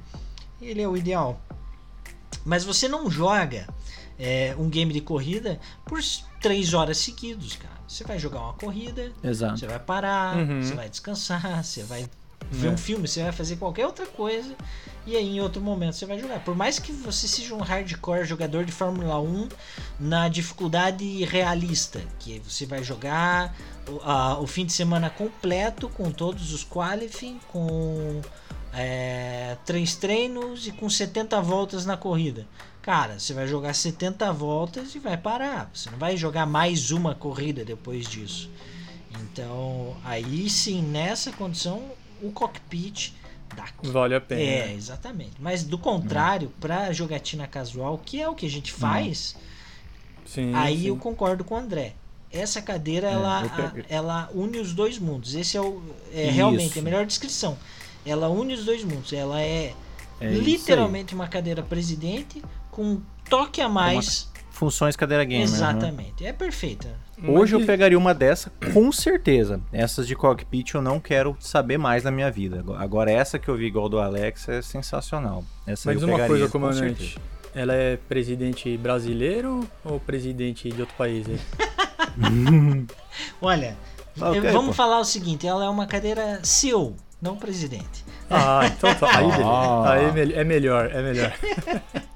ele 0.60 0.82
é 0.82 0.88
o 0.88 0.96
ideal. 0.96 1.40
Mas 2.44 2.64
você 2.64 2.88
não 2.88 3.10
joga 3.10 3.66
é, 4.18 4.54
um 4.58 4.68
game 4.68 4.92
de 4.92 5.00
corrida 5.00 5.58
por 5.86 6.00
três 6.40 6.74
horas 6.74 6.98
seguidos, 6.98 7.56
cara. 7.56 7.70
Você 7.86 8.04
vai 8.04 8.18
jogar 8.18 8.40
uma 8.40 8.52
corrida, 8.54 9.10
Exato. 9.22 9.58
você 9.58 9.66
vai 9.66 9.78
parar, 9.78 10.36
Uhum. 10.36 10.62
você 10.62 10.74
vai 10.74 10.88
descansar, 10.88 11.64
você 11.64 11.82
vai 11.82 12.08
ver 12.50 12.68
É. 12.68 12.70
um 12.70 12.76
filme, 12.78 13.06
você 13.08 13.22
vai 13.22 13.32
fazer 13.32 13.56
qualquer 13.56 13.86
outra 13.86 14.06
coisa 14.06 14.54
e 15.06 15.16
aí 15.16 15.36
em 15.36 15.40
outro 15.40 15.60
momento 15.62 15.94
você 15.94 16.06
vai 16.06 16.18
jogar. 16.18 16.40
Por 16.44 16.54
mais 16.54 16.78
que 16.78 16.92
você 16.92 17.26
seja 17.28 17.54
um 17.54 17.60
hardcore 17.60 18.24
jogador 18.24 18.64
de 18.64 18.72
Fórmula 18.72 19.20
1 19.20 19.48
na 19.98 20.28
dificuldade 20.28 21.24
realista, 21.24 22.00
que 22.18 22.40
você 22.40 22.66
vai 22.66 22.82
jogar 22.84 23.54
o, 23.88 24.00
a- 24.02 24.38
o 24.40 24.46
fim 24.46 24.64
de 24.66 24.72
semana 24.72 25.08
completo 25.10 25.88
com 25.88 26.10
todos 26.10 26.52
os 26.52 26.64
qualifying, 26.64 27.40
com 27.48 28.20
é, 28.72 29.56
três 29.64 29.96
treinos 29.96 30.66
e 30.66 30.72
com 30.72 30.88
70 30.88 31.40
voltas 31.42 31.84
na 31.86 31.96
corrida. 31.96 32.46
Cara, 32.82 33.18
você 33.18 33.34
vai 33.34 33.46
jogar 33.46 33.74
70 33.74 34.32
voltas 34.32 34.94
e 34.94 34.98
vai 34.98 35.16
parar. 35.16 35.70
Você 35.74 35.90
não 35.90 35.98
vai 35.98 36.16
jogar 36.16 36.46
mais 36.46 36.90
uma 36.90 37.14
corrida 37.14 37.64
depois 37.64 38.06
disso. 38.08 38.48
Então, 39.22 39.96
aí 40.04 40.48
sim, 40.48 40.82
nessa 40.82 41.32
condição, 41.32 41.82
o 42.22 42.30
cockpit 42.32 43.12
dá. 43.56 43.66
Vale 43.82 44.14
a 44.14 44.20
pena. 44.20 44.40
É, 44.40 44.72
exatamente. 44.74 45.32
Mas 45.38 45.64
do 45.64 45.78
contrário, 45.78 46.52
pra 46.60 46.92
jogatina 46.92 47.46
casual, 47.46 47.98
que 47.98 48.20
é 48.20 48.28
o 48.28 48.34
que 48.34 48.46
a 48.46 48.50
gente 48.50 48.72
faz, 48.72 49.36
Sim, 50.26 50.52
aí 50.54 50.80
sim. 50.82 50.86
eu 50.88 50.96
concordo 50.96 51.44
com 51.44 51.54
o 51.54 51.58
André. 51.58 51.94
Essa 52.32 52.62
cadeira, 52.62 53.08
ela, 53.08 53.42
eu 53.42 53.50
pego- 53.50 53.78
a- 53.80 53.84
ela 53.94 54.30
une 54.32 54.58
os 54.58 54.72
dois 54.72 54.98
mundos. 54.98 55.34
Esse 55.34 55.56
é, 55.56 55.60
o, 55.60 55.82
é 56.12 56.26
Isso. 56.26 56.34
realmente 56.34 56.78
a 56.78 56.82
melhor 56.82 57.04
descrição. 57.04 57.58
Ela 58.06 58.28
une 58.28 58.54
os 58.54 58.64
dois 58.64 58.84
mundos. 58.84 59.12
Ela 59.12 59.40
é, 59.42 59.74
É 60.20 60.28
literalmente 60.28 61.12
uma 61.14 61.26
cadeira 61.26 61.60
presidente 61.62 62.40
com 62.70 62.84
um 62.84 63.02
toque 63.28 63.60
a 63.60 63.68
mais. 63.68 64.28
Funções 64.52 64.94
cadeira 64.94 65.24
gamer. 65.24 65.48
né? 65.48 65.54
Exatamente. 65.56 66.24
É 66.24 66.32
perfeita. 66.32 66.94
Hoje 67.26 67.54
eu 67.54 67.64
pegaria 67.66 67.98
uma 67.98 68.14
dessa, 68.14 68.50
com 68.72 68.90
certeza. 68.92 69.60
Essas 69.72 70.06
de 70.06 70.14
cockpit 70.16 70.74
eu 70.74 70.82
não 70.82 70.98
quero 71.00 71.36
saber 71.40 71.78
mais 71.78 72.02
na 72.04 72.10
minha 72.10 72.30
vida. 72.30 72.64
Agora 72.78 73.10
essa 73.10 73.38
que 73.38 73.48
eu 73.48 73.56
vi 73.56 73.66
igual 73.66 73.88
do 73.88 73.98
Alex 73.98 74.48
é 74.48 74.62
sensacional. 74.62 75.44
Essa 75.66 75.90
Mas 75.92 76.00
eu 76.02 76.08
uma 76.08 76.14
pegaria, 76.14 76.28
coisa, 76.28 76.46
com 76.46 76.52
comandante. 76.52 77.02
certeza. 77.14 77.20
Ela 77.54 77.74
é 77.74 77.96
presidente 77.96 78.76
brasileiro 78.76 79.68
ou 79.84 79.98
presidente 79.98 80.70
de 80.70 80.80
outro 80.80 80.94
país? 80.96 81.26
aí? 81.28 81.40
Olha, 83.42 83.76
Ok, 84.20 84.38
eu- 84.38 84.52
vamos 84.52 84.68
pô. 84.68 84.72
falar 84.74 85.00
o 85.00 85.04
seguinte: 85.04 85.46
ela 85.46 85.64
é 85.64 85.68
uma 85.68 85.86
cadeira 85.86 86.38
CEO, 86.42 86.94
não 87.20 87.36
presidente. 87.36 88.04
Ah, 88.30 88.60
então 88.66 88.94
tá. 88.94 89.18
Aí. 89.18 89.26
Ah. 89.44 89.92
Aí 89.92 90.04
é 90.36 90.40
é 90.40 90.44
melhor, 90.44 90.90
é 90.92 91.02
melhor. 91.02 91.32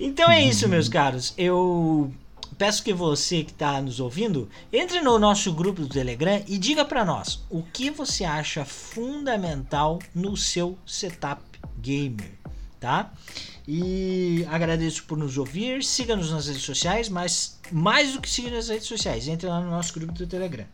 Então 0.00 0.30
é 0.30 0.40
isso, 0.42 0.68
meus 0.68 0.88
caros. 0.88 1.34
Eu 1.36 2.12
peço 2.58 2.82
que 2.82 2.92
você 2.92 3.44
que 3.44 3.52
está 3.52 3.80
nos 3.80 4.00
ouvindo 4.00 4.50
entre 4.72 5.00
no 5.00 5.16
nosso 5.18 5.52
grupo 5.52 5.82
do 5.82 5.88
Telegram 5.88 6.42
e 6.48 6.58
diga 6.58 6.84
para 6.84 7.04
nós 7.04 7.40
o 7.48 7.62
que 7.62 7.88
você 7.88 8.24
acha 8.24 8.64
fundamental 8.64 10.00
no 10.12 10.36
seu 10.36 10.76
setup 10.84 11.40
gamer, 11.78 12.32
tá? 12.80 13.12
E 13.66 14.44
agradeço 14.50 15.04
por 15.04 15.16
nos 15.16 15.38
ouvir. 15.38 15.84
Siga-nos 15.84 16.32
nas 16.32 16.48
redes 16.48 16.62
sociais, 16.62 17.08
mas 17.08 17.60
mais 17.70 18.14
do 18.14 18.20
que 18.20 18.28
siga 18.28 18.50
nas 18.50 18.68
redes 18.68 18.88
sociais, 18.88 19.28
entre 19.28 19.46
lá 19.46 19.60
no 19.60 19.70
nosso 19.70 19.92
grupo 19.92 20.12
do 20.12 20.26
Telegram. 20.26 20.66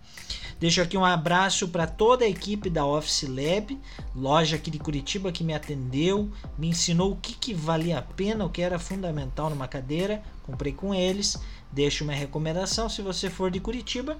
Deixo 0.61 0.81
aqui 0.81 0.97
um 0.97 1.05
abraço 1.05 1.69
para 1.69 1.87
toda 1.87 2.25
a 2.25 2.29
equipe 2.29 2.71
da 2.71 2.87
Office 2.87 3.25
Lab, 3.25 3.79
loja 4.15 4.57
aqui 4.57 4.71
de 4.71 4.79
Curitiba 4.79 5.33
que 5.33 5.43
me 5.43 5.53
atendeu, 5.53 6.31
me 6.57 6.69
ensinou 6.69 7.13
o 7.13 7.17
que, 7.17 7.35
que 7.35 7.53
valia 7.53 7.99
a 7.99 8.03
pena, 8.03 8.45
o 8.45 8.49
que 8.49 8.63
era 8.63 8.79
fundamental 8.79 9.51
numa 9.51 9.67
cadeira. 9.67 10.23
Comprei 10.45 10.73
com 10.73 10.95
eles. 10.95 11.39
Deixo 11.75 12.05
uma 12.05 12.13
recomendação 12.13 12.89
se 12.89 13.03
você 13.03 13.29
for 13.29 13.51
de 13.51 13.59
Curitiba. 13.59 14.17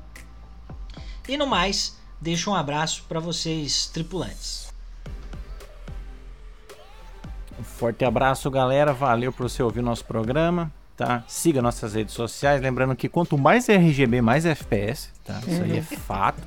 E 1.29 1.37
no 1.37 1.47
mais, 1.47 1.97
deixo 2.21 2.51
um 2.51 2.55
abraço 2.55 3.05
para 3.09 3.21
vocês, 3.21 3.87
tripulantes. 3.87 4.75
Um 7.59 7.63
forte 7.63 8.05
abraço, 8.05 8.51
galera. 8.51 8.93
Valeu 8.93 9.33
por 9.33 9.49
você 9.49 9.63
ouvir 9.63 9.79
o 9.79 9.83
nosso 9.85 10.05
programa. 10.05 10.73
Tá? 10.97 11.23
Siga 11.29 11.63
nossas 11.63 11.95
redes 11.95 12.13
sociais. 12.13 12.61
Lembrando 12.61 12.97
que 12.97 13.09
quanto 13.09 13.39
mais 13.39 13.69
RGB, 13.69 14.21
mais 14.21 14.45
FPS. 14.45 15.11
Tá? 15.25 15.41
Isso 15.47 15.63
aí 15.63 15.79
é 15.79 15.83
fato. 15.83 16.43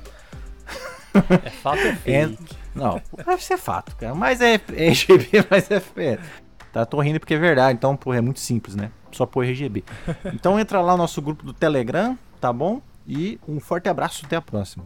É 1.42 1.50
fato 1.50 1.80
ou 1.80 1.86
É- 1.88 1.96
fake? 1.96 2.56
Não, 2.74 3.00
deve 3.16 3.42
ser 3.42 3.56
fato, 3.56 3.96
cara. 3.96 4.14
Mais 4.14 4.42
é 4.42 4.54
RGB, 4.68 5.30
mais 5.50 5.70
FPS. 5.70 6.22
Tá, 6.70 6.84
tô 6.84 7.00
rindo 7.00 7.18
porque 7.18 7.32
é 7.34 7.38
verdade. 7.38 7.72
Então, 7.78 7.96
pô, 7.96 8.12
é 8.12 8.20
muito 8.20 8.40
simples, 8.40 8.76
né? 8.76 8.90
Só 9.12 9.26
pôr 9.26 9.44
RGB. 9.44 9.84
Então 10.34 10.58
entra 10.58 10.80
lá 10.80 10.92
no 10.92 10.98
nosso 10.98 11.20
grupo 11.22 11.44
do 11.44 11.52
Telegram, 11.52 12.18
tá 12.40 12.52
bom? 12.52 12.80
E 13.06 13.38
um 13.48 13.58
forte 13.58 13.88
abraço, 13.88 14.26
até 14.26 14.36
a 14.36 14.42
próxima. 14.42 14.84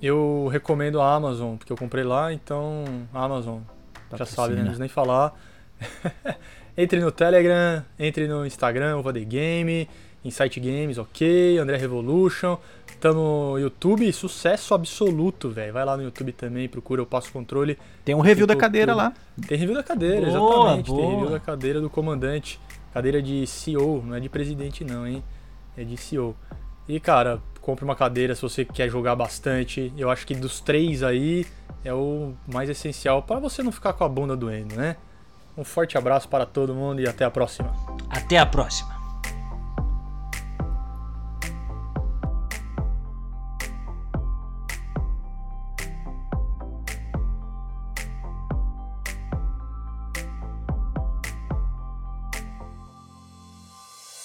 Eu 0.00 0.48
recomendo 0.52 1.00
a 1.00 1.14
Amazon, 1.14 1.56
porque 1.56 1.72
eu 1.72 1.76
comprei 1.76 2.04
lá, 2.04 2.32
então 2.32 2.84
Amazon, 3.12 3.60
já 4.14 4.26
sabe, 4.26 4.54
né? 4.54 4.62
Não 4.62 4.78
nem 4.78 4.88
falar. 4.88 5.34
entre 6.76 7.00
no 7.00 7.10
Telegram, 7.10 7.84
entre 7.98 8.28
no 8.28 8.44
Instagram, 8.46 8.98
Uva 8.98 9.12
The 9.12 9.20
Game, 9.20 9.88
Insight 10.24 10.58
Games, 10.60 10.98
ok, 10.98 11.58
André 11.58 11.76
Revolution. 11.76 12.58
Tamo 13.00 13.52
no 13.52 13.58
YouTube, 13.58 14.10
sucesso 14.12 14.72
absoluto, 14.72 15.50
velho. 15.50 15.72
Vai 15.72 15.84
lá 15.84 15.96
no 15.96 16.02
YouTube 16.02 16.32
também, 16.32 16.68
procura 16.68 17.02
o 17.02 17.06
Passo 17.06 17.30
Controle. 17.30 17.78
Tem 18.02 18.14
um 18.14 18.20
review 18.20 18.46
da 18.46 18.56
cadeira 18.56 18.94
lá. 18.94 19.12
Tem 19.46 19.58
review 19.58 19.74
da 19.74 19.82
cadeira, 19.82 20.30
Boa, 20.30 20.54
exatamente. 20.54 20.86
Tem 20.86 20.94
boa. 20.94 21.10
review 21.10 21.30
da 21.30 21.40
cadeira 21.40 21.80
do 21.82 21.90
comandante. 21.90 22.58
Cadeira 22.94 23.20
de 23.20 23.44
CEO, 23.44 24.04
não 24.06 24.14
é 24.14 24.20
de 24.20 24.28
presidente 24.28 24.84
não, 24.84 25.04
hein? 25.04 25.22
É 25.76 25.82
de 25.82 25.96
CEO. 25.96 26.36
E, 26.88 27.00
cara, 27.00 27.40
compre 27.60 27.84
uma 27.84 27.96
cadeira 27.96 28.36
se 28.36 28.42
você 28.42 28.64
quer 28.64 28.88
jogar 28.88 29.16
bastante. 29.16 29.92
Eu 29.98 30.10
acho 30.10 30.24
que 30.24 30.32
dos 30.32 30.60
três 30.60 31.02
aí 31.02 31.44
é 31.84 31.92
o 31.92 32.34
mais 32.46 32.70
essencial 32.70 33.20
para 33.20 33.40
você 33.40 33.64
não 33.64 33.72
ficar 33.72 33.94
com 33.94 34.04
a 34.04 34.08
bunda 34.08 34.36
doendo, 34.36 34.76
né? 34.76 34.96
Um 35.58 35.64
forte 35.64 35.98
abraço 35.98 36.28
para 36.28 36.46
todo 36.46 36.72
mundo 36.72 37.00
e 37.00 37.08
até 37.08 37.24
a 37.24 37.30
próxima. 37.32 37.74
Até 38.08 38.38
a 38.38 38.46
próxima. 38.46 39.03